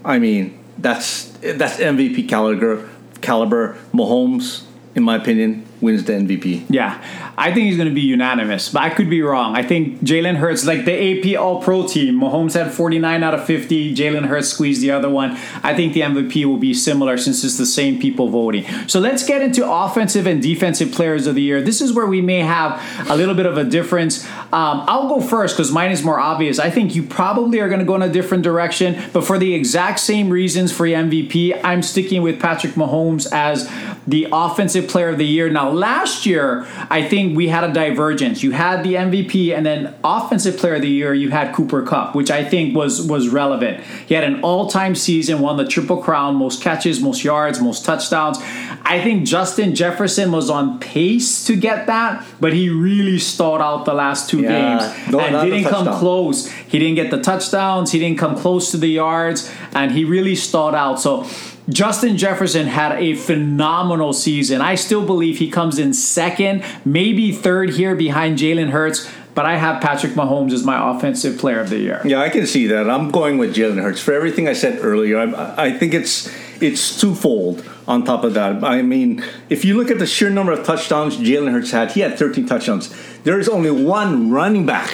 [0.06, 2.88] I mean, that's that's MVP caliber.
[3.20, 4.64] Caliber Mahomes,
[4.96, 6.64] in my opinion, wins the MVP.
[6.70, 7.02] Yeah,
[7.36, 9.56] I think he's going to be unanimous, but I could be wrong.
[9.56, 10.94] I think Jalen Hurts, like the
[11.34, 13.94] AP All Pro team, Mahomes had 49 out of 50.
[13.94, 15.36] Jalen Hurts squeezed the other one.
[15.62, 18.64] I think the MVP will be similar since it's the same people voting.
[18.86, 21.60] So let's get into offensive and defensive players of the year.
[21.60, 24.24] This is where we may have a little bit of a difference.
[24.52, 26.58] Um, I'll go first because mine is more obvious.
[26.58, 29.54] I think you probably are going to go in a different direction, but for the
[29.54, 33.70] exact same reasons for MVP, I'm sticking with Patrick Mahomes as
[34.06, 35.48] the offensive player of the year.
[35.48, 38.42] Now, last year, I think we had a divergence.
[38.42, 42.14] You had the MVP, and then offensive player of the year, you had Cooper Kupp,
[42.14, 43.82] which I think was was relevant.
[44.06, 47.84] He had an all time season, won the triple crown, most catches, most yards, most
[47.84, 48.38] touchdowns.
[48.84, 53.84] I think Justin Jefferson was on pace to get that, but he really stalled out
[53.84, 54.78] the last two yeah.
[54.78, 56.48] games no, and didn't come close.
[56.50, 57.92] He didn't get the touchdowns.
[57.92, 61.00] He didn't come close to the yards, and he really stalled out.
[61.00, 61.24] So
[61.68, 64.60] Justin Jefferson had a phenomenal season.
[64.60, 69.08] I still believe he comes in second, maybe third here behind Jalen Hurts.
[69.34, 72.02] But I have Patrick Mahomes as my offensive player of the year.
[72.04, 72.90] Yeah, I can see that.
[72.90, 75.18] I'm going with Jalen Hurts for everything I said earlier.
[75.18, 77.64] I, I think it's it's twofold.
[77.88, 81.16] On top of that, I mean, if you look at the sheer number of touchdowns
[81.16, 82.94] Jalen Hurts had, he had 13 touchdowns.
[83.24, 84.88] There is only one running back,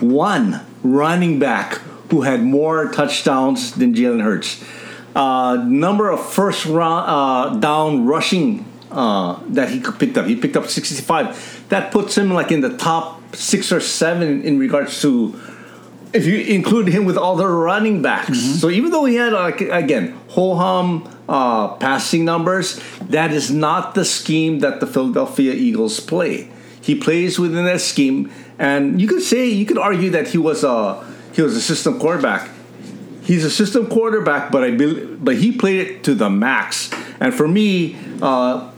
[0.00, 1.74] one running back
[2.10, 4.64] who had more touchdowns than Jalen Hurts
[5.14, 10.26] uh, number of first round uh, down rushing uh, that he picked up.
[10.26, 11.66] He picked up 65.
[11.68, 15.38] That puts him like in the top six or seven in regards to
[16.12, 18.30] if you include him with all the running backs.
[18.30, 18.54] Mm-hmm.
[18.54, 23.94] So even though he had like again ho hum uh, passing numbers, that is not
[23.94, 26.50] the scheme that the Philadelphia Eagles play.
[26.80, 30.62] He plays within that scheme, and you could say you could argue that he was
[30.62, 32.50] a he was a system quarterback
[33.24, 36.90] he's a system quarterback, but I but he played it to the max.
[37.20, 38.70] And for me, uh,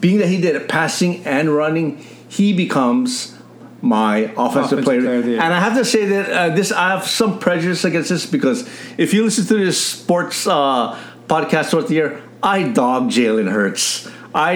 [0.00, 3.36] being that he did it passing and running, he becomes
[3.82, 4.36] my offensive,
[4.80, 5.00] offensive player.
[5.02, 8.26] player and I have to say that uh, this I have some prejudice against this
[8.26, 13.50] because if you listen to this sports uh, podcast throughout the year, I dog Jalen
[13.50, 14.10] Hurts.
[14.36, 14.52] I,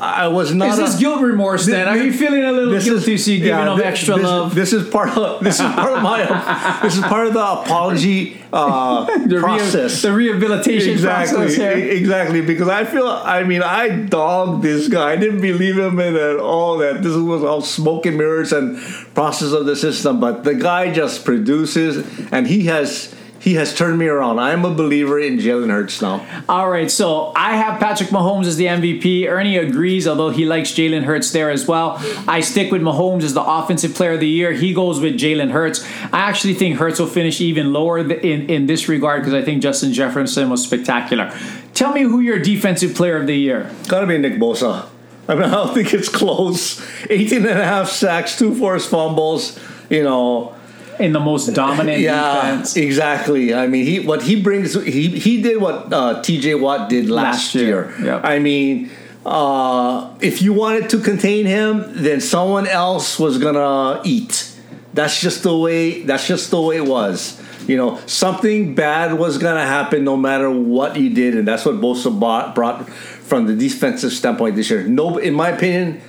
[0.00, 0.68] I I was not.
[0.68, 1.88] Is this a, guilt remorse this, then?
[1.88, 3.14] Are you feeling a little guilty?
[3.14, 4.54] Is, so you giving yeah, him extra this, love.
[4.54, 8.40] This is part of this is part of my this is part of the apology
[8.52, 11.56] uh, the process, re- the rehabilitation exactly, process.
[11.56, 11.72] Here.
[11.72, 13.08] Exactly, because I feel.
[13.08, 15.10] I mean, I dogged this guy.
[15.10, 16.78] I didn't believe him in at all.
[16.78, 18.80] That this was all smoke and mirrors and
[19.14, 20.20] process of the system.
[20.20, 23.12] But the guy just produces, and he has
[23.48, 24.38] he has turned me around.
[24.38, 26.26] I'm a believer in Jalen Hurts now.
[26.50, 29.26] All right, so I have Patrick Mahomes as the MVP.
[29.26, 31.96] Ernie agrees, although he likes Jalen Hurts there as well.
[32.28, 34.52] I stick with Mahomes as the offensive player of the year.
[34.52, 35.82] He goes with Jalen Hurts.
[36.12, 39.62] I actually think Hurts will finish even lower in, in this regard because I think
[39.62, 41.34] Justin Jefferson was spectacular.
[41.72, 43.70] Tell me who your defensive player of the year.
[43.88, 44.90] Gotta be Nick Bosa.
[45.26, 46.86] I mean, I don't think it's close.
[47.08, 49.58] 18 and a half sacks, two forced fumbles,
[49.88, 50.54] you know
[50.98, 52.76] in the most dominant yeah, defense.
[52.76, 53.54] Exactly.
[53.54, 56.56] I mean, he what he brings he he did what uh, T.J.
[56.56, 57.94] Watt did last, last year.
[57.98, 58.06] year.
[58.06, 58.24] Yep.
[58.24, 58.90] I mean,
[59.24, 64.54] uh, if you wanted to contain him, then someone else was gonna eat.
[64.94, 66.02] That's just the way.
[66.02, 67.40] That's just the way it was.
[67.68, 71.76] You know, something bad was gonna happen no matter what you did, and that's what
[71.76, 74.84] Bosa brought, brought from the defensive standpoint this year.
[74.84, 76.00] No, in my opinion,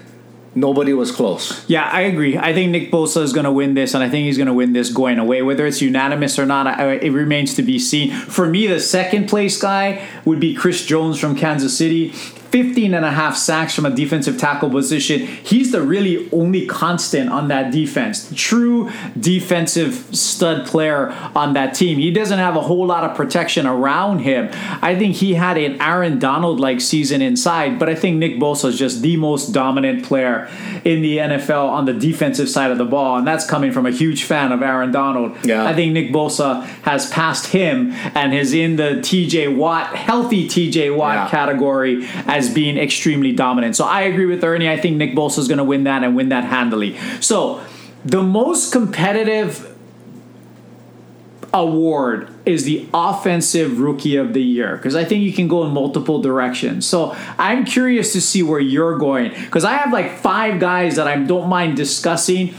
[0.56, 1.68] nobody was close.
[1.70, 2.38] Yeah, I agree.
[2.38, 4.54] I think Nick Bosa is going to win this, and I think he's going to
[4.54, 5.42] win this going away.
[5.42, 8.12] Whether it's unanimous or not, I, it remains to be seen.
[8.12, 12.14] For me, the second place guy would be Chris Jones from Kansas City.
[12.52, 15.20] 15 and a half sacks from a defensive tackle position.
[15.22, 18.32] He's the really only constant on that defense.
[18.36, 22.00] True defensive stud player on that team.
[22.00, 24.50] He doesn't have a whole lot of protection around him.
[24.82, 28.66] I think he had an Aaron Donald like season inside, but I think Nick Bosa
[28.70, 30.50] is just the most dominant player
[30.84, 33.92] in the NFL on the defensive side of the ball, and that's coming from a
[33.92, 35.36] huge fan of Aaron Donald.
[35.46, 35.66] Yeah.
[35.66, 40.96] I think Nick Bosa has passed him and is in the TJ Watt, healthy TJ
[40.96, 41.30] Watt Yeah.
[41.30, 42.06] category
[42.40, 43.76] as being extremely dominant.
[43.76, 44.70] So I agree with Ernie.
[44.70, 46.98] I think Nick Bosa is going to win that and win that handily.
[47.20, 47.62] So
[48.06, 49.66] the most competitive
[51.54, 55.72] award is the offensive rookie of the year because I think you can go in
[55.72, 56.88] multiple directions.
[56.88, 61.08] So I'm curious to see where you're going because I have like five guys that
[61.08, 62.54] I don't mind discussing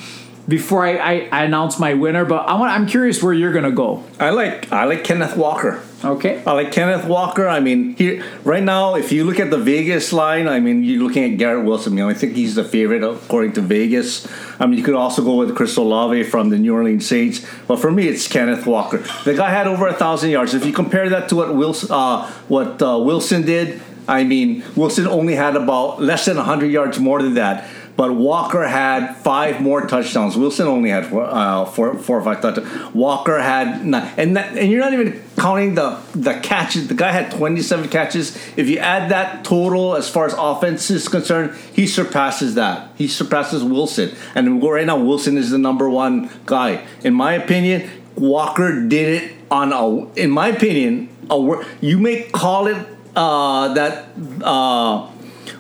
[0.51, 2.25] before I, I, I announce my winner.
[2.25, 4.05] But I want I'm curious where you're gonna go.
[4.19, 5.83] I like I like Kenneth Walker.
[6.03, 6.43] Okay.
[6.47, 7.47] I like Kenneth Walker.
[7.47, 11.03] I mean, here right now, if you look at the Vegas line, I mean, you're
[11.03, 11.93] looking at Garrett Wilson.
[11.93, 14.27] You know, I think he's the favorite according to Vegas.
[14.59, 17.79] I mean, you could also go with Chris Olave from the New Orleans Saints, but
[17.79, 19.05] for me, it's Kenneth Walker.
[19.25, 20.55] The guy had over a thousand yards.
[20.55, 25.07] If you compare that to what Wilson, uh, what uh, Wilson did, I mean, Wilson
[25.07, 27.69] only had about less than hundred yards more than that.
[28.01, 30.35] But Walker had five more touchdowns.
[30.35, 32.95] Wilson only had four, uh, four, four or five touchdowns.
[32.95, 36.89] Walker had nine, and that, and you're not even counting the the catches.
[36.89, 38.39] The guy had 27 catches.
[38.57, 42.91] If you add that total as far as offense is concerned, he surpasses that.
[42.97, 46.87] He surpasses Wilson, and right now Wilson is the number one guy.
[47.05, 47.87] In my opinion,
[48.17, 50.11] Walker did it on a.
[50.15, 52.79] In my opinion, a you may call it
[53.15, 54.09] uh, that
[54.43, 55.07] uh,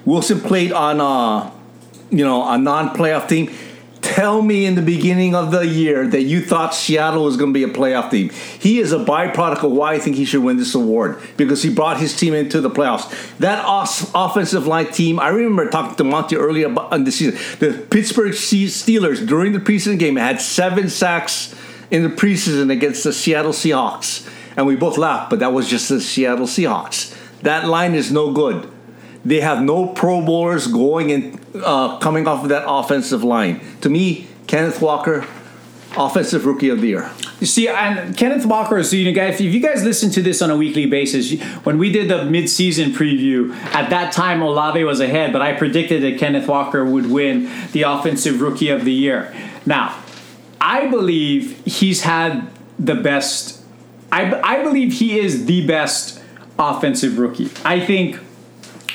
[0.06, 1.59] Wilson played on a
[2.10, 3.50] you know a non-playoff team.
[4.02, 7.54] Tell me in the beginning of the year that you thought Seattle was going to
[7.54, 8.30] be a playoff team.
[8.30, 11.72] He is a byproduct of why I think he should win this award because he
[11.72, 13.10] brought his team into the playoffs.
[13.38, 13.62] That
[14.14, 17.38] offensive line team, I remember talking to Monty earlier about, the season.
[17.60, 21.54] The Pittsburgh Steelers during the preseason game had seven sacks
[21.90, 25.88] in the preseason against the Seattle Seahawks, and we both laughed, but that was just
[25.88, 27.14] the Seattle Seahawks.
[27.42, 28.70] That line is no good.
[29.24, 33.60] They have no Pro Bowlers going and uh, coming off of that offensive line.
[33.82, 35.26] To me, Kenneth Walker,
[35.96, 37.10] offensive rookie of the year.
[37.38, 38.82] You see, and Kenneth Walker.
[38.82, 41.90] So you guys, if you guys listen to this on a weekly basis, when we
[41.90, 46.48] did the mid-season preview, at that time Olave was ahead, but I predicted that Kenneth
[46.48, 49.34] Walker would win the offensive rookie of the year.
[49.64, 49.98] Now,
[50.60, 53.62] I believe he's had the best.
[54.12, 56.20] I I believe he is the best
[56.58, 57.50] offensive rookie.
[57.64, 58.18] I think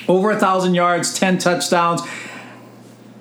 [0.07, 2.01] over a thousand yards, ten touchdowns.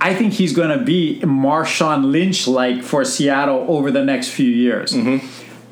[0.01, 4.49] I think he's going to be Marshawn Lynch like for Seattle over the next few
[4.49, 4.95] years.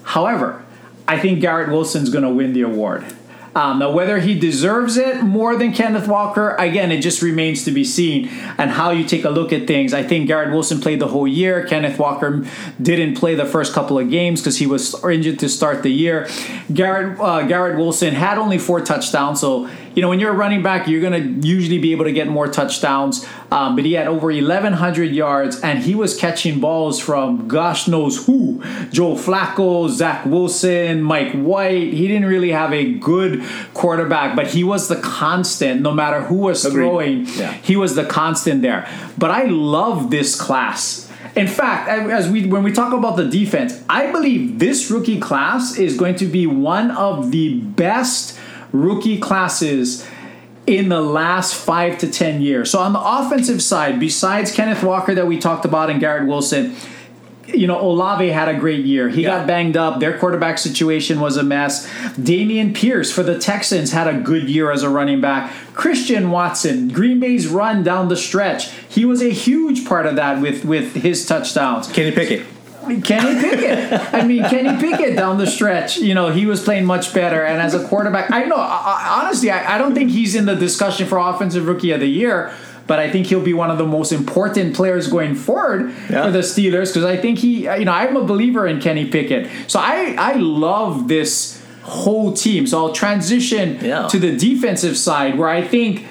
[0.04, 0.64] However,
[1.06, 3.04] I think Garrett Wilson's going to win the award.
[3.54, 7.70] Um, now, whether he deserves it more than Kenneth Walker, again, it just remains to
[7.70, 8.28] be seen.
[8.56, 9.92] And how you take a look at things.
[9.92, 11.66] I think Garrett Wilson played the whole year.
[11.66, 12.46] Kenneth Walker
[12.80, 16.28] didn't play the first couple of games because he was injured to start the year.
[16.72, 20.62] Garrett uh, Garrett Wilson had only four touchdowns, so you know when you're a running
[20.62, 23.26] back, you're going to usually be able to get more touchdowns.
[23.50, 28.26] Um, but he had over 1,100 yards, and he was catching balls from gosh knows
[28.26, 31.92] who: Joe Flacco, Zach Wilson, Mike White.
[31.92, 33.42] He didn't really have a good
[33.74, 35.82] quarterback, but he was the constant.
[35.82, 36.74] No matter who was Agreed.
[36.84, 37.52] throwing, Yeah.
[37.52, 38.88] he was the constant there.
[39.18, 41.08] But I love this class.
[41.34, 45.78] In fact, as we when we talk about the defense, I believe this rookie class
[45.78, 48.38] is going to be one of the best
[48.72, 50.06] rookie classes
[50.66, 52.70] in the last five to ten years.
[52.70, 56.74] So on the offensive side, besides Kenneth Walker that we talked about and Garrett Wilson,
[57.48, 59.08] you know, Olave had a great year.
[59.08, 59.38] He Yeah.
[59.38, 59.98] got banged up.
[59.98, 61.86] Their quarterback situation was a mess.
[62.18, 65.50] Dameon Pierce for the Texans had a good year as a running back.
[65.74, 70.40] Christian Watson, Green Bay's run down the stretch, he was a huge part of that
[70.40, 71.88] with with his touchdowns.
[71.88, 72.42] Kenny Pickett.
[73.04, 74.14] Kenny Pickett.
[74.14, 77.42] I mean, Kenny Pickett down the stretch, you know, he was playing much better.
[77.44, 80.46] And as a quarterback, I know, I, I- honestly, I, I don't think he's in
[80.46, 82.52] the discussion for Offensive Rookie of the Year,
[82.86, 86.24] but I think he'll be one of the most important players going forward Yeah.
[86.24, 89.48] for the Steelers because I think he, you know, I'm a believer in Kenny Pickett.
[89.68, 92.66] So I, I love this whole team.
[92.66, 94.08] So I'll transition Yeah.
[94.08, 96.06] to the defensive side where I think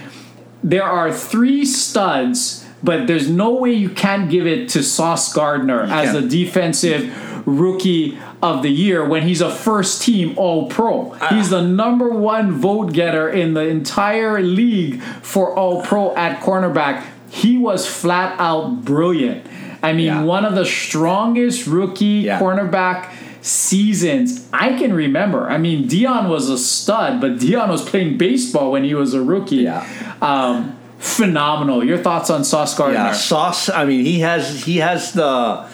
[0.64, 5.82] there are three studs, but there's no way you can't give it to Sauce Gardner
[5.84, 11.12] as the defensive rookie of the year when he's a first team all pro.
[11.30, 17.06] he's the number one vote getter in the entire league for all pro at cornerback.
[17.30, 19.46] he was flat out brilliant.
[19.84, 20.24] I mean, Yeah.
[20.24, 22.40] one of the strongest rookie Yeah.
[22.40, 23.08] cornerback
[23.42, 25.50] seasons I can remember.
[25.50, 29.22] I mean, Deion was a stud, but Deion was playing baseball when he was a
[29.24, 29.58] rookie.
[29.70, 29.84] Yeah.
[30.22, 31.84] Um, phenomenal.
[31.84, 33.00] Your thoughts on Sauce Gardner?
[33.00, 33.70] Yeah, Sauce.
[33.70, 35.68] I mean, he has he has the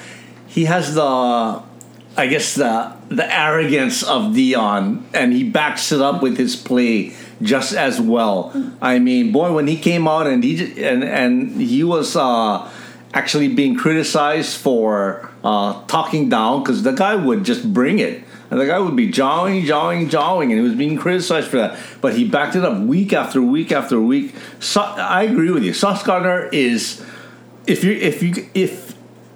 [0.47, 1.61] he has the
[2.17, 7.13] I guess the the arrogance of Deion, and he backs it up with his play
[7.41, 8.51] just as well.
[8.82, 12.67] I mean, boy, when he came out and he and and he was uh,
[13.13, 18.23] actually being criticized for uh, talking down because the guy would just bring it.
[18.50, 21.78] And the guy would be jawing, jawing, jawing, and he was being criticized for that.
[22.00, 24.34] But he backed it up week after week after week.
[24.60, 25.74] So, I agree with you.
[25.74, 27.06] Sauce Gardner is,
[27.66, 28.95] if you if you if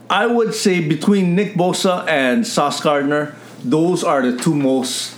[0.10, 5.18] I would say between Nick Bosa and Sauce Gardner, those are the two most.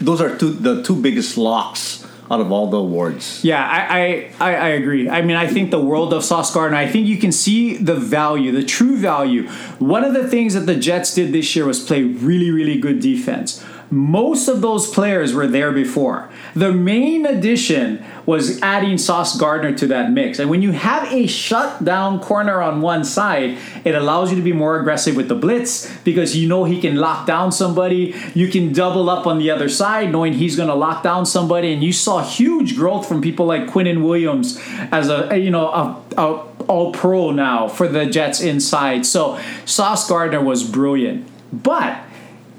[0.00, 3.44] Those are two the two biggest locks out of all the awards.
[3.44, 5.08] Yeah, I, I, I, agree.
[5.08, 7.94] I mean, I think the world of Sauce Gardner, I think you can see the
[7.94, 9.46] value, the true value.
[9.78, 13.00] One of the things that the Jets did this year was play really, really good
[13.00, 13.62] defense.
[13.90, 16.28] Most of those players were there before.
[16.54, 20.38] The main addition was adding Sauce Gardner to that mix.
[20.38, 24.52] And when you have a shutdown corner on one side, it allows you to be
[24.52, 28.14] more aggressive with the blitz because you know he can lock down somebody.
[28.34, 31.72] You can double up on the other side knowing he's going to lock down somebody.
[31.72, 34.58] And you saw huge growth from people like Quinnen Williams
[34.90, 39.06] as a, you know, a, a all pro now for the Jets inside.
[39.06, 41.28] So Sauce Gardner was brilliant.
[41.52, 42.00] But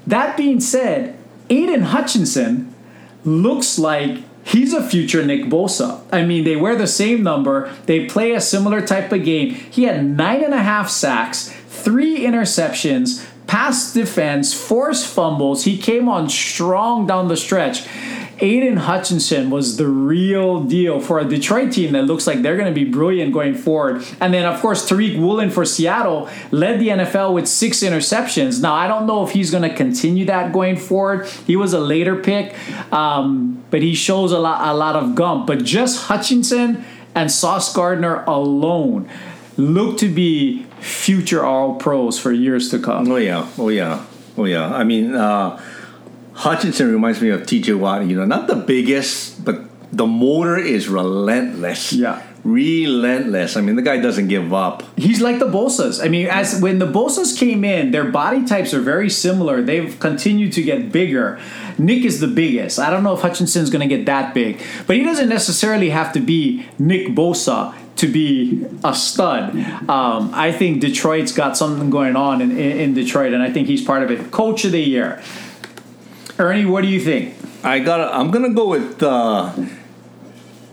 [0.06, 1.15] that being said,
[1.48, 2.74] Aiden Hutchinson
[3.24, 6.00] looks like he's a future Nick Bosa.
[6.12, 9.54] I mean, they wear the same number, they play a similar type of game.
[9.54, 15.64] He had nine and a half sacks, three interceptions, pass defense, forced fumbles.
[15.64, 17.86] He came on strong down the stretch.
[18.38, 22.72] Aiden Hutchinson was the real deal for a Detroit team that looks like they're going
[22.72, 24.04] to be brilliant going forward.
[24.20, 28.60] And then, of course, Tariq Woolen for Seattle led the NFL with six interceptions.
[28.60, 31.26] Now, I don't know if he's going to continue that going forward.
[31.26, 32.54] He was a later pick,
[32.92, 35.46] um, but he shows a lot, a lot of gump.
[35.46, 36.84] But just Hutchinson
[37.14, 39.08] and Sauce Gardner alone
[39.56, 43.10] look to be future All Pros for years to come.
[43.10, 44.04] Oh yeah, oh yeah,
[44.36, 44.74] oh yeah.
[44.74, 45.58] I mean, uh,
[46.36, 47.72] Hutchinson reminds me of T.J.
[47.74, 48.06] Watt.
[48.06, 49.62] You know, not the biggest, but
[49.92, 51.92] the motor is relentless.
[51.92, 52.22] Yeah.
[52.44, 53.56] relentless.
[53.56, 54.82] I mean, the guy doesn't give up.
[54.96, 56.04] He's like the Bosas.
[56.04, 59.62] I mean, as when the Bosas came in, their body types are very similar.
[59.62, 61.40] They've continued to get bigger.
[61.78, 62.78] Nick is the biggest.
[62.78, 66.12] I don't know if Hutchinson's going to get that big, but he doesn't necessarily have
[66.12, 69.56] to be Nick Bosa to be a stud.
[69.88, 73.68] Um, I think Detroit's got something going on in, in, in Detroit, and I think
[73.68, 74.30] he's part of it.
[74.30, 75.22] Coach of the year,
[76.38, 76.66] Ernie.
[76.66, 77.34] What do you think?
[77.64, 78.00] I got.
[78.12, 79.52] I'm gonna go with uh,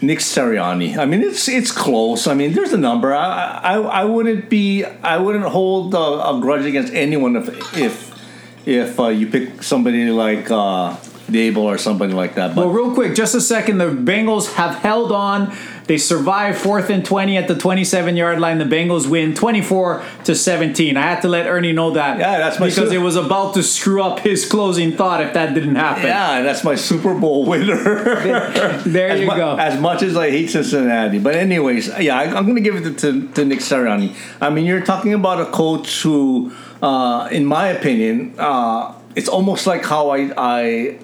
[0.02, 0.98] Nick Sirianni.
[0.98, 2.28] I mean, it's it's close.
[2.28, 3.14] I mean, there's a number.
[3.14, 4.84] I I, I wouldn't be.
[4.84, 10.10] I wouldn't hold a, a grudge against anyone if if if uh, you pick somebody
[10.10, 10.96] like uh,
[11.28, 12.56] Daboll or somebody like that.
[12.56, 13.78] But Well, real quick, just a second.
[13.78, 15.56] The Bengals have held on.
[15.86, 18.58] They survive fourth and 20 at the 27 yard line.
[18.58, 20.96] The Bengals win 24 to 17.
[20.96, 22.20] I had to let Ernie know that.
[22.20, 25.34] Yeah, that's my Because su- it was about to screw up his closing thought if
[25.34, 26.04] that didn't happen.
[26.04, 27.76] yeah, that's my Super Bowl winner.
[28.86, 29.56] There as you mu- go.
[29.58, 32.98] As much as I hate Cincinnati, but anyways, yeah, I, I'm going to give it
[33.00, 34.16] to, to Nick Sirianni.
[34.40, 39.68] I mean, you're talking about a coach who, uh, in my opinion, uh, it's almost
[39.68, 40.98] like how I I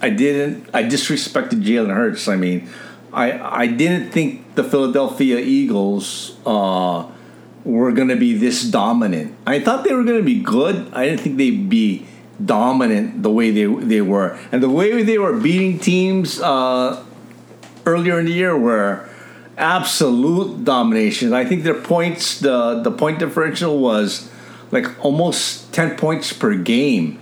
[0.00, 2.26] I didn't I disrespected Jalen Hurts.
[2.28, 2.68] I mean,
[3.12, 6.36] I I didn't think the Philadelphia Eagles.
[6.44, 7.06] Uh,
[7.64, 9.34] were going to be this dominant.
[9.46, 10.90] I thought they were going to be good.
[10.92, 12.06] I didn't think they'd be
[12.42, 17.04] dominant the way they they were, and the way they were beating teams uh,
[17.84, 19.08] earlier in the year were
[19.58, 21.34] absolute domination.
[21.34, 24.30] I think their points, the the point differential was
[24.70, 27.18] like almost ten points per game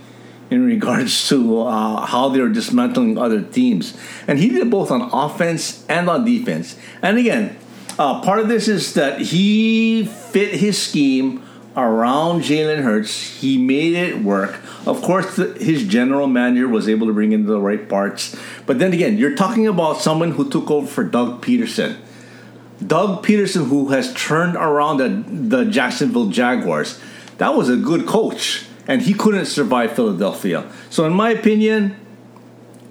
[0.49, 3.97] in regards to uh, how they're dismantling other teams,
[4.27, 6.75] and he did it both on offense and on defense.
[7.01, 7.57] And again,
[7.97, 11.43] uh, part of this is that he fit his scheme
[11.75, 13.39] around Jalen Hurts.
[13.39, 14.59] He made it work.
[14.85, 18.35] Of course, the, his general manager was able to bring in the right parts.
[18.65, 21.97] But then again, you're talking about someone who took over for Doug Pederson.
[22.85, 26.99] Doug Pederson, who has turned around the, the Jacksonville Jaguars.
[27.37, 30.69] That was a good coach, and he couldn't survive Philadelphia.
[30.89, 31.95] So, in my opinion,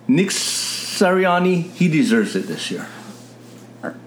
[0.07, 2.86] Nick Sirianni, he deserves it this year.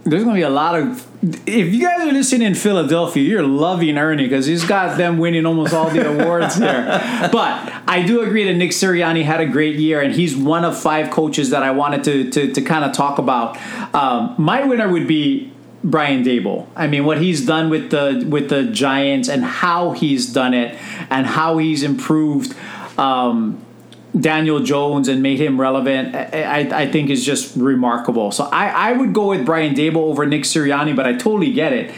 [0.04, 1.06] There's going to be a lot of.
[1.46, 5.46] If you guys are listening in Philadelphia, you're loving Ernie because he's got them winning
[5.46, 7.30] almost all the awards there.
[7.32, 10.78] But I do agree that Nick Sirianni had a great year, and he's one of
[10.78, 13.58] five coaches that I wanted to to, to kind of talk about.
[13.94, 15.51] Um, my winner would be
[15.84, 16.68] Brian Daboll.
[16.76, 20.78] I mean, what he's done with the with the Giants and how he's done it
[21.10, 22.56] and how he's improved
[22.98, 23.64] um,
[24.20, 28.32] Daniel Jones and made him relevant, I, I, think is just remarkable.
[28.32, 31.72] So I, I would go with Brian Daboll over Nick Sirianni, but I totally get
[31.72, 31.94] it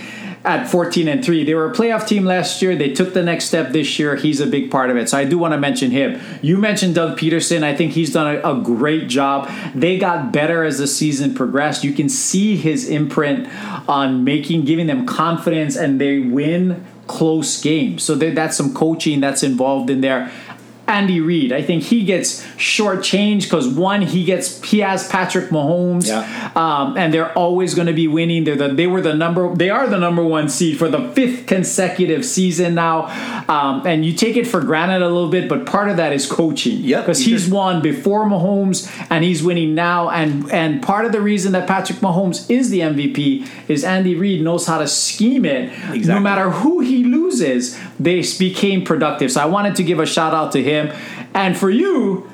[0.45, 1.43] at 14 and 3.
[1.43, 2.75] They were a playoff team last year.
[2.75, 4.15] They took the next step this year.
[4.15, 5.09] He's a big part of it.
[5.09, 6.19] So I do want to mention him.
[6.41, 7.63] You mentioned Doug Pederson.
[7.63, 9.49] I think he's done a, a great job.
[9.73, 11.83] They got better as the season progressed.
[11.83, 13.47] You can see his imprint
[13.87, 18.03] on making, giving them confidence, and they win close games.
[18.03, 20.31] So that's some coaching that's involved in there.
[20.87, 21.53] Andy Reid.
[21.53, 26.51] I think he gets shortchanged because one, he gets he has Patrick Mahomes, yeah.
[26.55, 28.43] um, and they're always going to be winning.
[28.43, 31.47] They're the they were the number they are the number one seed for the fifth
[31.47, 33.05] consecutive season now,
[33.47, 36.29] um, and you take it for granted a little bit, but part of that is
[36.29, 36.79] coaching.
[36.79, 41.21] Yeah, because he's won before Mahomes and he's winning now, and and part of the
[41.21, 45.69] reason that Patrick Mahomes is the MVP is Andy Reid knows how to scheme it.
[45.69, 46.07] Exactly.
[46.07, 49.31] No matter who he loses, they became productive.
[49.31, 50.93] So I wanted to give a shout out to him.
[51.33, 52.29] And for you,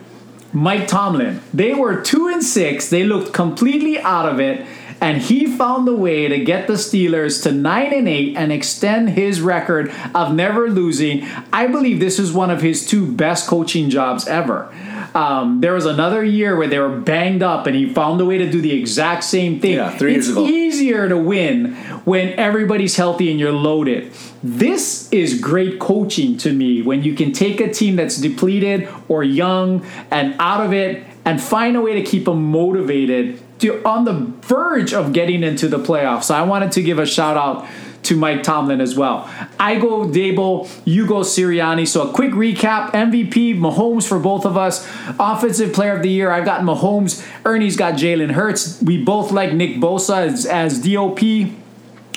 [0.52, 2.90] Mike Tomlin, they were two and six.
[2.90, 4.66] They looked completely out of it.
[5.02, 9.12] And he found the way to get the Steelers to nine and eight and extend
[9.12, 11.26] his record of never losing.
[11.54, 14.70] I believe this is one of his two best coaching jobs ever.
[15.16, 18.38] Um, there was another year where they were banged up, and he found a way
[18.38, 19.76] to do the exact same thing.
[19.76, 20.48] Yeah, three it's years ago.
[20.48, 21.74] easier to win
[22.06, 24.12] when everybody's healthy and you're loaded.
[24.44, 29.24] This is great coaching to me when you can take a team that's depleted or
[29.24, 34.06] young and out of it and find a way to keep them motivated to on
[34.06, 36.24] the verge of getting into the playoffs.
[36.24, 37.68] So I wanted to give a shout out
[38.04, 39.30] to Mike Tomlin as well.
[39.60, 41.88] I go Daboll, you go Sirianni.
[41.88, 44.88] So a quick recap: MVP, Mahomes for both of us.
[45.20, 47.26] Offensive Player of the Year, I've got Mahomes.
[47.46, 48.82] Ernie's got Jalen Hurts.
[48.82, 51.52] We both like Nick Bosa as, as DOP.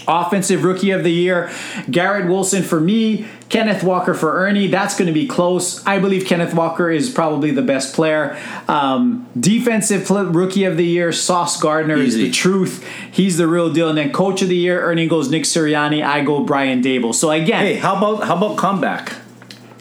[0.06, 1.50] Offensive Rookie of the Year,
[1.90, 4.66] Garrett Wilson for me, Kenneth Walker for Ernie.
[4.66, 5.84] That's going to be close.
[5.86, 8.38] I believe Kenneth Walker is probably the best player.
[8.68, 12.06] Um, defensive Rookie of the Year, Sauce Gardner Easy.
[12.06, 12.86] is the truth.
[13.10, 13.88] He's the real deal.
[13.88, 16.04] And then Coach of the Year, Ernie goes Nick Sirianni.
[16.04, 17.14] I go Brian Daboll.
[17.14, 19.14] So again, hey, how about how about comeback?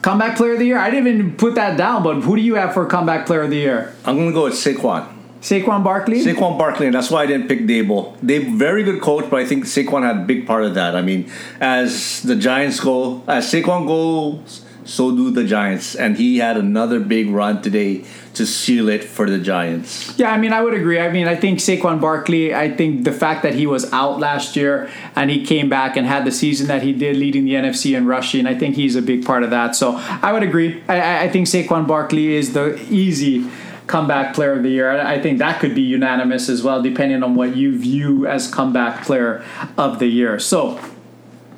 [0.01, 0.79] Comeback Player of the Year.
[0.79, 3.51] I didn't even put that down, but who do you have for comeback Player of
[3.51, 3.93] the Year?
[4.03, 5.07] I'm going to go with Saquon.
[5.41, 6.23] Saquon Barkley?
[6.23, 8.15] Saquon Barkley, and that's why I didn't pick Daboll.
[8.21, 10.95] They very good coach, but I think Saquon had a big part of that.
[10.95, 16.37] I mean, as the Giants go, as Saquon goes, so do the Giants, and he
[16.37, 18.03] had another big run today
[18.35, 20.17] to seal it for the Giants.
[20.17, 20.99] Yeah, I mean, I would agree.
[20.99, 22.53] I mean, I think Saquon Barkley.
[22.53, 26.05] I think the fact that he was out last year and he came back and
[26.05, 29.01] had the season that he did, leading the NFC in rushing, I think he's a
[29.01, 29.75] big part of that.
[29.75, 30.83] So I would agree.
[30.87, 33.49] I, I think Saquon Barkley is the easy
[33.91, 34.89] comeback player of the year.
[34.89, 39.05] I think that could be unanimous as well, depending on what you view as comeback
[39.05, 39.43] player
[39.77, 40.39] of the year.
[40.39, 40.79] So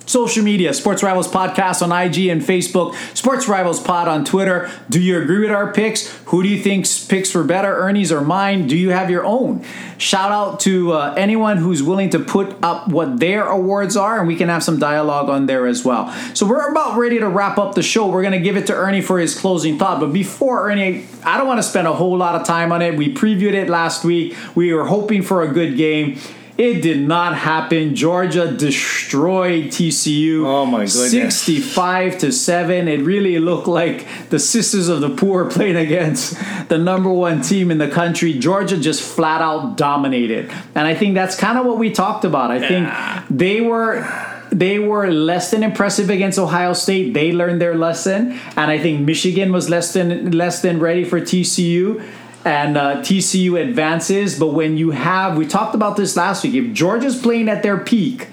[0.06, 4.70] Social media, Sports Rivals Podcast on IG and Facebook, Sports Rivals Pod on Twitter.
[4.90, 6.08] Do you agree with our picks?
[6.26, 8.68] Who do you think picks were better, Ernie's or mine?
[8.68, 9.64] Do you have your own?
[9.98, 14.28] Shout out to uh, anyone who's willing to put up what their awards are, and
[14.28, 16.12] we can have some dialogue on there as well.
[16.34, 18.08] So we're about ready to wrap up the show.
[18.10, 20.00] We're going to give it to Ernie for his closing thought.
[20.00, 22.98] But before Ernie, I don't want to spend a whole lot of time on it.
[22.98, 24.36] We previewed it last week.
[24.56, 26.20] We were hoping for a good game.
[26.56, 27.96] It did not happen.
[27.96, 30.46] Georgia destroyed TCU.
[30.46, 31.12] Oh my goodness.
[31.12, 32.88] 65 to 7.
[32.88, 36.38] It really looked like the Sisters of the Poor playing against
[36.70, 38.34] the number one team in the country.
[38.34, 40.52] Georgia just flat out dominated.
[40.76, 42.52] And I think that's kind of what we talked about.
[42.52, 42.88] I think
[43.30, 44.08] they were
[44.52, 47.16] they were less than impressive against Ohio State.
[47.16, 51.20] They learned their lesson, and I think Michigan was less than less than ready for
[51.20, 52.04] TCU
[52.46, 54.38] and uh, TCU advances.
[54.40, 57.78] But when you have, we talked about this last week, if Georgia's playing at their
[57.78, 58.28] peak,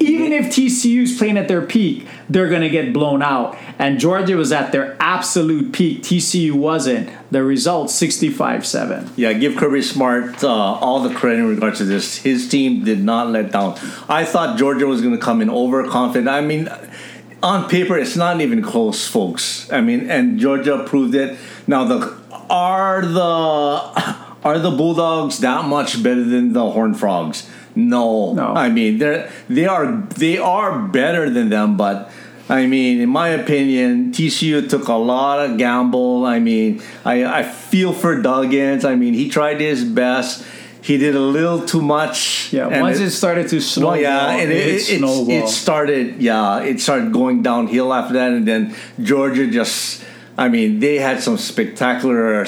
[0.00, 3.56] even if TCU's playing at their peak, they're going to get blown out.
[3.78, 6.02] And Georgia was at their absolute peak.
[6.02, 7.10] TCU wasn't.
[7.30, 9.10] The result 65 7.
[9.16, 12.16] Yeah, give Kirby Smart uh, all the credit in regards to this.
[12.16, 13.78] His team did not let down.
[14.08, 16.28] I thought Georgia was going to come in overconfident.
[16.28, 16.68] I mean,
[17.42, 19.70] on paper, it's not even close, folks.
[19.70, 21.38] I mean, and Georgia proved it.
[21.66, 22.19] Now, the
[22.50, 27.48] are the are the Bulldogs that much better than the Horned Frogs?
[27.74, 28.34] No.
[28.34, 28.48] no.
[28.48, 32.10] I mean, they're they are they are better than them, but
[32.48, 36.26] I mean, in my opinion, TCU took a lot of gamble.
[36.26, 38.84] I mean, I, I feel for Duggins.
[38.84, 40.44] I mean, he tried his best.
[40.82, 42.52] He did a little too much.
[42.52, 46.20] Yeah, once it, it, started to snowball, well, yeah, and it, it, it, it started.
[46.20, 50.02] Yeah, it started going downhill after that, and then Georgia just
[50.40, 52.46] I mean, they had some spectacular.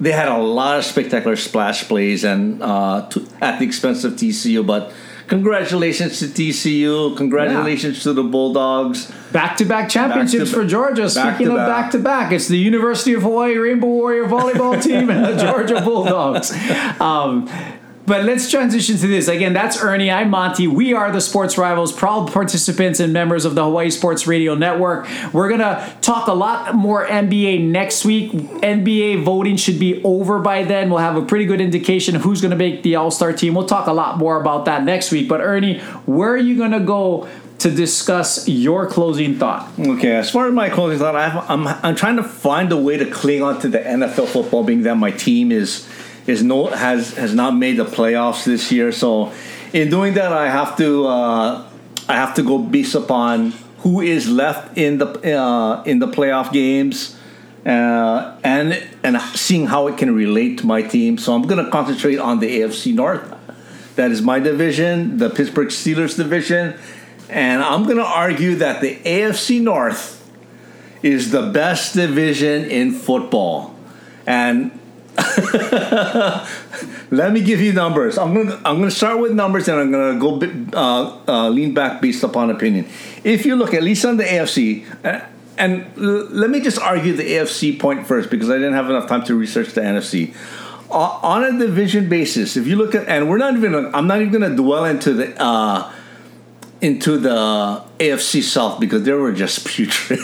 [0.00, 4.14] They had a lot of spectacular splash plays and uh, to, at the expense of
[4.14, 4.92] TCU, but
[5.26, 7.14] congratulations to TCU.
[7.18, 9.12] Congratulations to the Bulldogs.
[9.30, 10.64] Back to back championships Back-to-back.
[10.64, 11.10] for Georgia.
[11.10, 11.66] Speaking of Back-to-back.
[11.66, 15.82] back to back, it's the University of Hawaii Rainbow Warrior volleyball team and the Georgia
[15.82, 16.50] Bulldogs.
[16.98, 17.46] Um,
[18.08, 19.28] but let's transition to this.
[19.28, 20.10] Again, that's Ernie.
[20.10, 20.66] I'm Monty.
[20.66, 25.06] We are the Sports Rivals, proud participants and members of the Hawaii Sports Radio Network.
[25.32, 28.32] We're going to talk a lot more NBA next week.
[28.32, 30.88] NBA voting should be over by then.
[30.88, 33.54] We'll have a pretty good indication of who's going to make the All Star team.
[33.54, 35.28] We'll talk a lot more about that next week.
[35.28, 37.28] But, Ernie, where are you going to go
[37.58, 39.70] to discuss your closing thought?
[39.78, 42.76] Okay, as far as my closing thought, I have, I'm I'm trying to find a
[42.76, 45.86] way to cling on to the NFL football, being that my team is
[46.28, 48.92] is no has has not made the playoffs this year.
[48.92, 49.32] So,
[49.72, 51.70] in doing that, I have to uh,
[52.08, 56.52] I have to go based upon who is left in the uh, in the playoff
[56.52, 57.16] games.
[57.66, 61.70] Uh, and and seeing how it can relate to my team, so I'm going to
[61.70, 63.34] concentrate on the AFC North.
[63.96, 66.78] That is my division, the Pittsburgh Steelers division,
[67.28, 70.18] and I'm going to argue that the AFC North
[71.02, 73.74] is the best division in football.
[74.24, 74.78] And
[77.10, 78.18] let me give you numbers.
[78.18, 81.74] I'm to I'm to start with numbers, and I'm to go bit, uh, uh, lean
[81.74, 82.86] back based upon opinion.
[83.24, 87.24] If you look at least on the AFC, uh, and let me just argue the
[87.24, 90.34] AFC point first because I didn't have enough time to research the NFC.
[90.90, 94.22] Uh, on a division basis, if you look at, and we're not even, I'm not
[94.22, 95.42] even to dwell into the.
[96.80, 100.20] Into the AFC South because they were just putrid.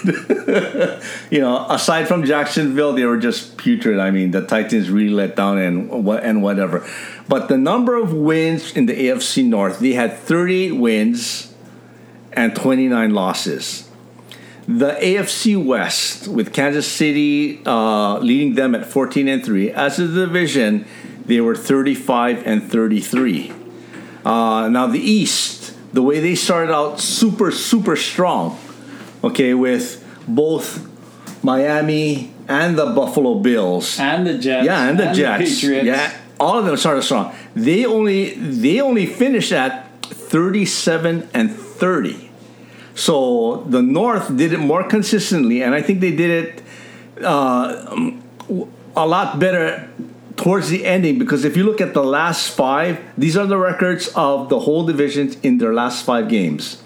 [1.31, 3.99] you know, aside from Jacksonville, they were just putrid.
[3.99, 6.87] I mean, the Titans really let down and and whatever.
[7.29, 11.55] But the number of wins in the AFC North, they had 38 wins
[12.33, 13.89] and 29 losses.
[14.67, 20.09] The AFC West, with Kansas City uh, leading them at 14 and 3, as a
[20.09, 20.87] division,
[21.27, 23.53] they were 35 and 33.
[24.25, 25.54] Uh, now, the East,
[25.95, 28.59] the way they started out super, super strong,
[29.23, 30.91] okay, with both
[31.43, 33.99] Miami and the Buffalo Bills.
[34.01, 34.67] And the Jets.
[34.67, 35.55] Yeah, and the Jets.
[35.55, 35.87] Patriots.
[35.87, 37.33] Yeah, all of them started strong.
[37.55, 42.31] They only they only finished at 37 and 30.
[42.97, 48.11] So the North did it more consistently, and I think they did it uh,
[48.97, 49.89] a lot better
[50.37, 54.09] towards the ending because if you look at the last five, these are the records
[54.15, 56.83] of the whole division in their last five games.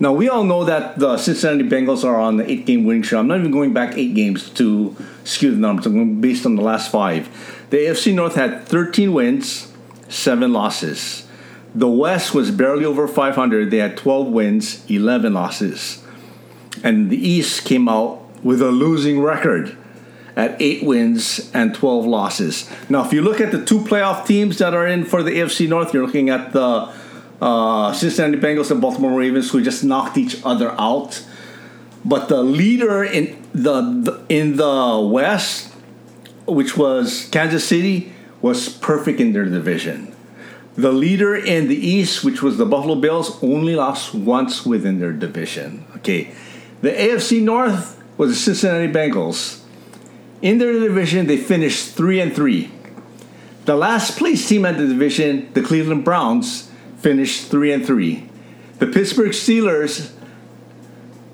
[0.00, 3.20] Now we all know that the Cincinnati Bengals are on the eight-game winning streak.
[3.20, 5.86] I'm not even going back eight games to skew the numbers.
[5.86, 7.28] I'm going based on the last five.
[7.70, 9.72] The AFC North had 13 wins,
[10.08, 11.26] seven losses.
[11.74, 13.70] The West was barely over 500.
[13.70, 16.02] They had 12 wins, 11 losses,
[16.82, 19.76] and the East came out with a losing record
[20.36, 22.70] at eight wins and 12 losses.
[22.88, 25.68] Now, if you look at the two playoff teams that are in for the AFC
[25.68, 26.92] North, you're looking at the
[27.40, 31.24] uh, Cincinnati Bengals and Baltimore Ravens, who just knocked each other out.
[32.04, 35.72] But the leader in the, the in the West,
[36.46, 40.14] which was Kansas City, was perfect in their division.
[40.74, 45.12] The leader in the East, which was the Buffalo Bills, only lost once within their
[45.12, 45.84] division.
[45.96, 46.32] Okay,
[46.80, 49.61] the AFC North was the Cincinnati Bengals.
[50.42, 52.70] In their division, they finished three and three.
[53.64, 56.68] The last place team at the division, the Cleveland Browns,
[56.98, 58.28] finished three and three.
[58.78, 60.12] The Pittsburgh Steelers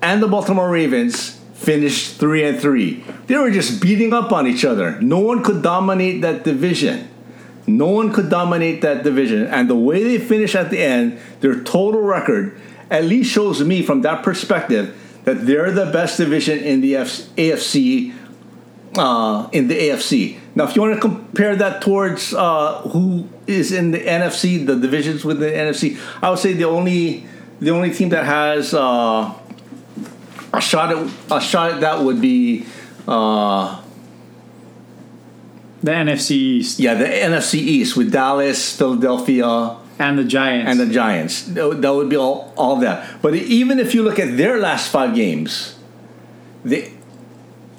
[0.03, 3.03] and the Baltimore Ravens finished three and three.
[3.25, 5.01] They were just beating up on each other.
[5.01, 7.09] No one could dominate that division.
[7.65, 9.47] No one could dominate that division.
[9.47, 12.59] And the way they finished at the end, their total record
[12.91, 14.95] at least shows me from that perspective
[15.25, 18.13] that they're the best division in the AFC
[18.97, 20.37] uh, in the AFC.
[20.55, 24.75] Now, if you want to compare that towards uh, who is in the NFC, the
[24.75, 27.25] divisions within the NFC, I would say the only
[27.59, 29.33] the only team that has uh,
[30.53, 32.65] a shot at a shot at that would be
[33.07, 33.81] uh,
[35.81, 40.69] The NFC East yeah the NFC East with Dallas, Philadelphia, and the Giants.
[40.71, 41.43] and the Giants.
[41.43, 43.21] That would be all all that.
[43.21, 45.75] But even if you look at their last five games,
[46.65, 46.91] the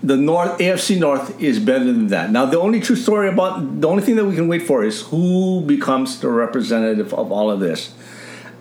[0.02, 2.30] the North AFC North is better than that.
[2.30, 5.02] Now, the only true story about the only thing that we can wait for is
[5.02, 7.92] who becomes the representative of all of this.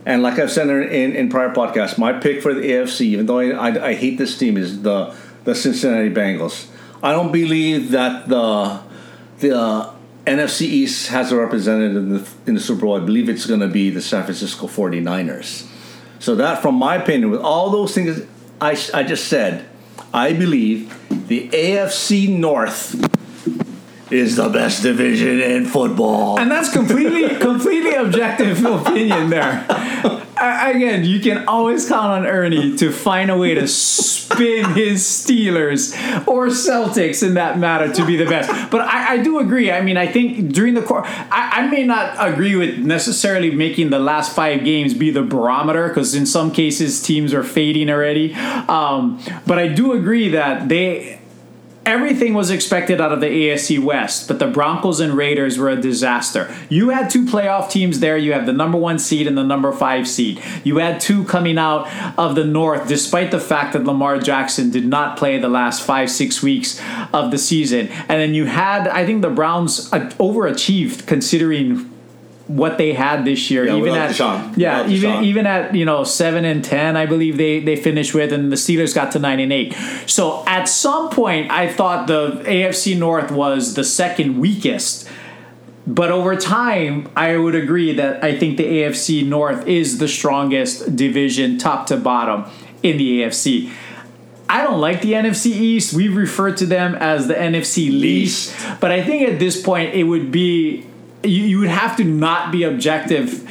[0.06, 3.40] And like I've said in, in, prior podcasts, my pick for the AFC, even though
[3.40, 5.16] I, I, I hate this team, is the
[5.46, 6.68] the Cincinnati Bengals.
[7.02, 8.82] I don't believe that the
[9.40, 9.94] the
[10.26, 13.02] NFC East has a representative in the, in the Super Bowl.
[13.02, 15.68] I believe it's going to be the San Francisco 49ers.
[16.20, 18.28] So that, from my opinion, with all those things
[18.62, 19.69] I, I just said,
[20.14, 20.96] I believe
[21.28, 22.96] the AFC North
[24.12, 26.40] is the best division in football.
[26.40, 29.66] And that's completely, completely objective opinion there.
[30.42, 35.94] Again, you can always count on Ernie to find a way to spin his Steelers
[36.28, 38.50] or Celtics in that matter to be the best.
[38.72, 39.72] But I, I do agree.
[39.72, 43.90] I mean, I think during the course, I, I may not agree with necessarily making
[43.90, 48.34] the last five games be the barometer because in some cases teams are fading already.
[48.34, 51.19] Um, but I do agree that they
[51.90, 55.76] everything was expected out of the AFC West, but the Broncos and Raiders were a
[55.76, 56.54] disaster.
[56.70, 58.16] You had two playoff teams there.
[58.16, 60.40] You have the number one seed and the number five seed.
[60.64, 61.88] You had two coming out
[62.18, 66.12] of the North, despite the fact that Lamar Jackson did not play the last five,
[66.12, 66.80] six weeks
[67.12, 67.88] of the season.
[67.88, 71.89] And then you had, I think the Browns uh, overachieved considering
[72.50, 73.66] what they had this year.
[73.66, 74.58] Yeah, even at Deshaun.
[74.58, 75.24] yeah, Without even Deshaun.
[75.24, 78.56] even at you know seven and ten, I believe they they finished with, and the
[78.56, 79.74] Steelers got to nine and eight.
[80.08, 85.08] So at some point, I thought the AFC North was the second weakest.
[85.86, 90.96] But over time, I would agree that I think the AFC North is the strongest
[90.96, 92.46] division, top to bottom,
[92.84, 93.72] in the AFC.
[94.48, 95.94] I don't like the NFC East.
[95.94, 98.56] We refer to them as the NFC least.
[98.80, 100.86] But I think at this point, it would be
[101.24, 103.48] you, you would have to not be objective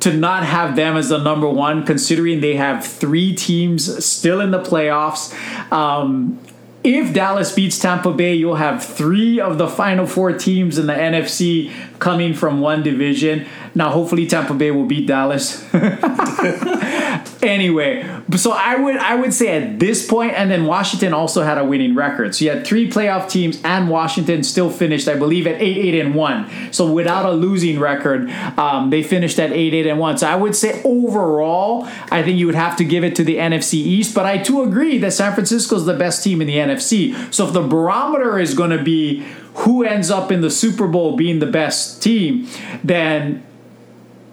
[0.00, 4.50] to not have them as the number one, considering they have three teams still in
[4.50, 5.32] the playoffs.
[5.72, 6.38] Um,
[6.84, 10.92] if Dallas beats Tampa Bay, you'll have three of the final four teams in the
[10.92, 13.46] NFC coming from one division.
[13.76, 15.62] Now, hopefully, Tampa Bay will beat Dallas.
[17.42, 21.58] anyway, so I would I would say at this point, and then Washington also had
[21.58, 22.34] a winning record.
[22.34, 26.00] So you had three playoff teams, and Washington still finished, I believe, at eight eight
[26.00, 26.50] and one.
[26.72, 30.16] So without a losing record, um, they finished at eight eight and one.
[30.16, 33.36] So I would say overall, I think you would have to give it to the
[33.36, 34.14] NFC East.
[34.14, 37.14] But I too agree that San Francisco is the best team in the NFC.
[37.32, 39.22] So if the barometer is going to be
[39.56, 42.46] who ends up in the Super Bowl being the best team,
[42.84, 43.42] then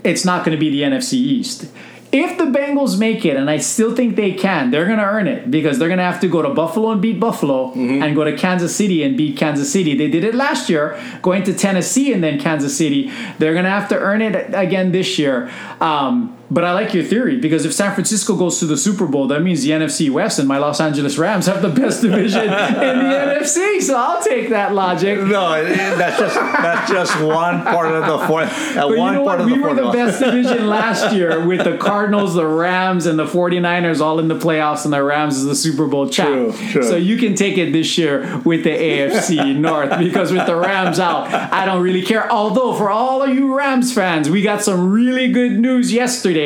[0.03, 1.67] it's not going to be the NFC East.
[2.11, 5.27] If the Bengals make it, and I still think they can, they're going to earn
[5.27, 8.23] it because they're going to have to go to Buffalo and beat Buffalo and go
[8.23, 9.97] to Kansas City and beat Kansas City.
[9.97, 13.11] They did it last year, going to Tennessee and then Kansas City.
[13.39, 15.49] They're going to have to earn it again this year.
[15.81, 19.27] Um, but I like your theory because if San Francisco goes to the Super Bowl,
[19.27, 22.49] that means the NFC West and my Los Angeles Rams have the best division in
[22.49, 22.55] the
[23.39, 23.81] NFC.
[23.81, 25.19] So I'll take that logic.
[25.19, 28.51] No, that's just that's just one part of the fourth.
[28.77, 29.41] Uh, But one you know part what?
[29.41, 33.17] of We the were the best division last year with the Cardinals, the Rams, and
[33.17, 36.55] the 49ers all in the playoffs, and the Rams is the Super Bowl champ.
[36.55, 36.83] True, true.
[36.83, 40.99] So you can take it this year with the AFC North because with the Rams
[40.99, 42.31] out, I don't really care.
[42.31, 46.42] Although, for all of you Rams fans, we got some really good news yesterday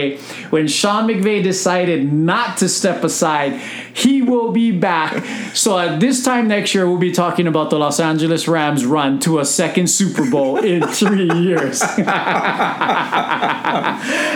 [0.49, 3.61] when Sean McVay decided not to step aside.
[3.93, 5.25] He will be back.
[5.55, 9.19] So at this time next year, we'll be talking about the Los Angeles Rams run
[9.21, 11.81] to a second Super Bowl in three years.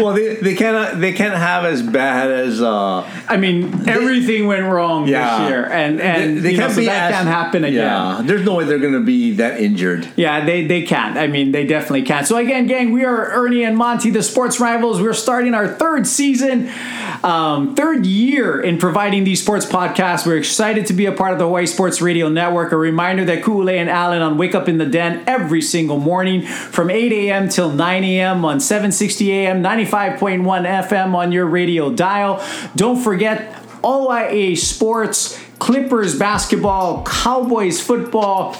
[0.02, 4.64] Well, they, they can't they can't have as bad as uh, I mean, everything went
[4.64, 5.40] wrong yeah.
[5.40, 7.76] this year, and and they, they can't so be that as- can't happen again.
[7.76, 10.08] Yeah, there's no way they're going to be that injured.
[10.16, 11.18] Yeah, they, they can't.
[11.18, 12.28] I mean, they definitely can't.
[12.28, 15.02] So, again, gang, we are Ernie and Monty, the sports rivals.
[15.02, 16.70] We're starting our third season,
[17.24, 20.26] um, third year in providing these sports podcasts.
[20.26, 22.72] We're excited to be a part of the Hawaii Sports Radio Network.
[22.72, 26.42] A reminder that Kool-Aid and Allen on Wake Up in the Den every single morning
[26.42, 27.50] from 8 a.m.
[27.50, 28.46] till 9 a.m.
[28.46, 32.44] on 760 a.m., 95.1 FM on your radio dial.
[32.76, 38.56] Don't forget OIA Sports, Clippers basketball, Cowboys football.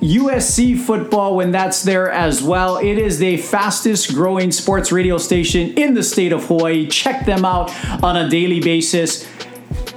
[0.00, 2.76] USC football when that's there as well.
[2.78, 6.86] It is the fastest growing sports radio station in the state of Hawaii.
[6.86, 7.72] Check them out
[8.02, 9.26] on a daily basis.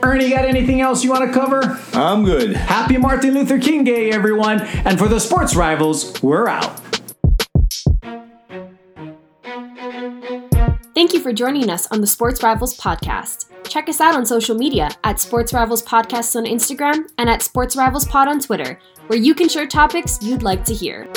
[0.03, 1.79] Ernie, got anything else you want to cover?
[1.93, 2.55] I'm good.
[2.55, 4.61] Happy Martin Luther King Day, everyone.
[4.61, 6.80] And for the sports rivals, we're out.
[10.93, 13.45] Thank you for joining us on the Sports Rivals podcast.
[13.69, 17.77] Check us out on social media at Sports Rivals Podcast on Instagram and at Sports
[17.77, 18.77] Rivals Pod on Twitter,
[19.07, 21.07] where you can share topics you'd like to hear.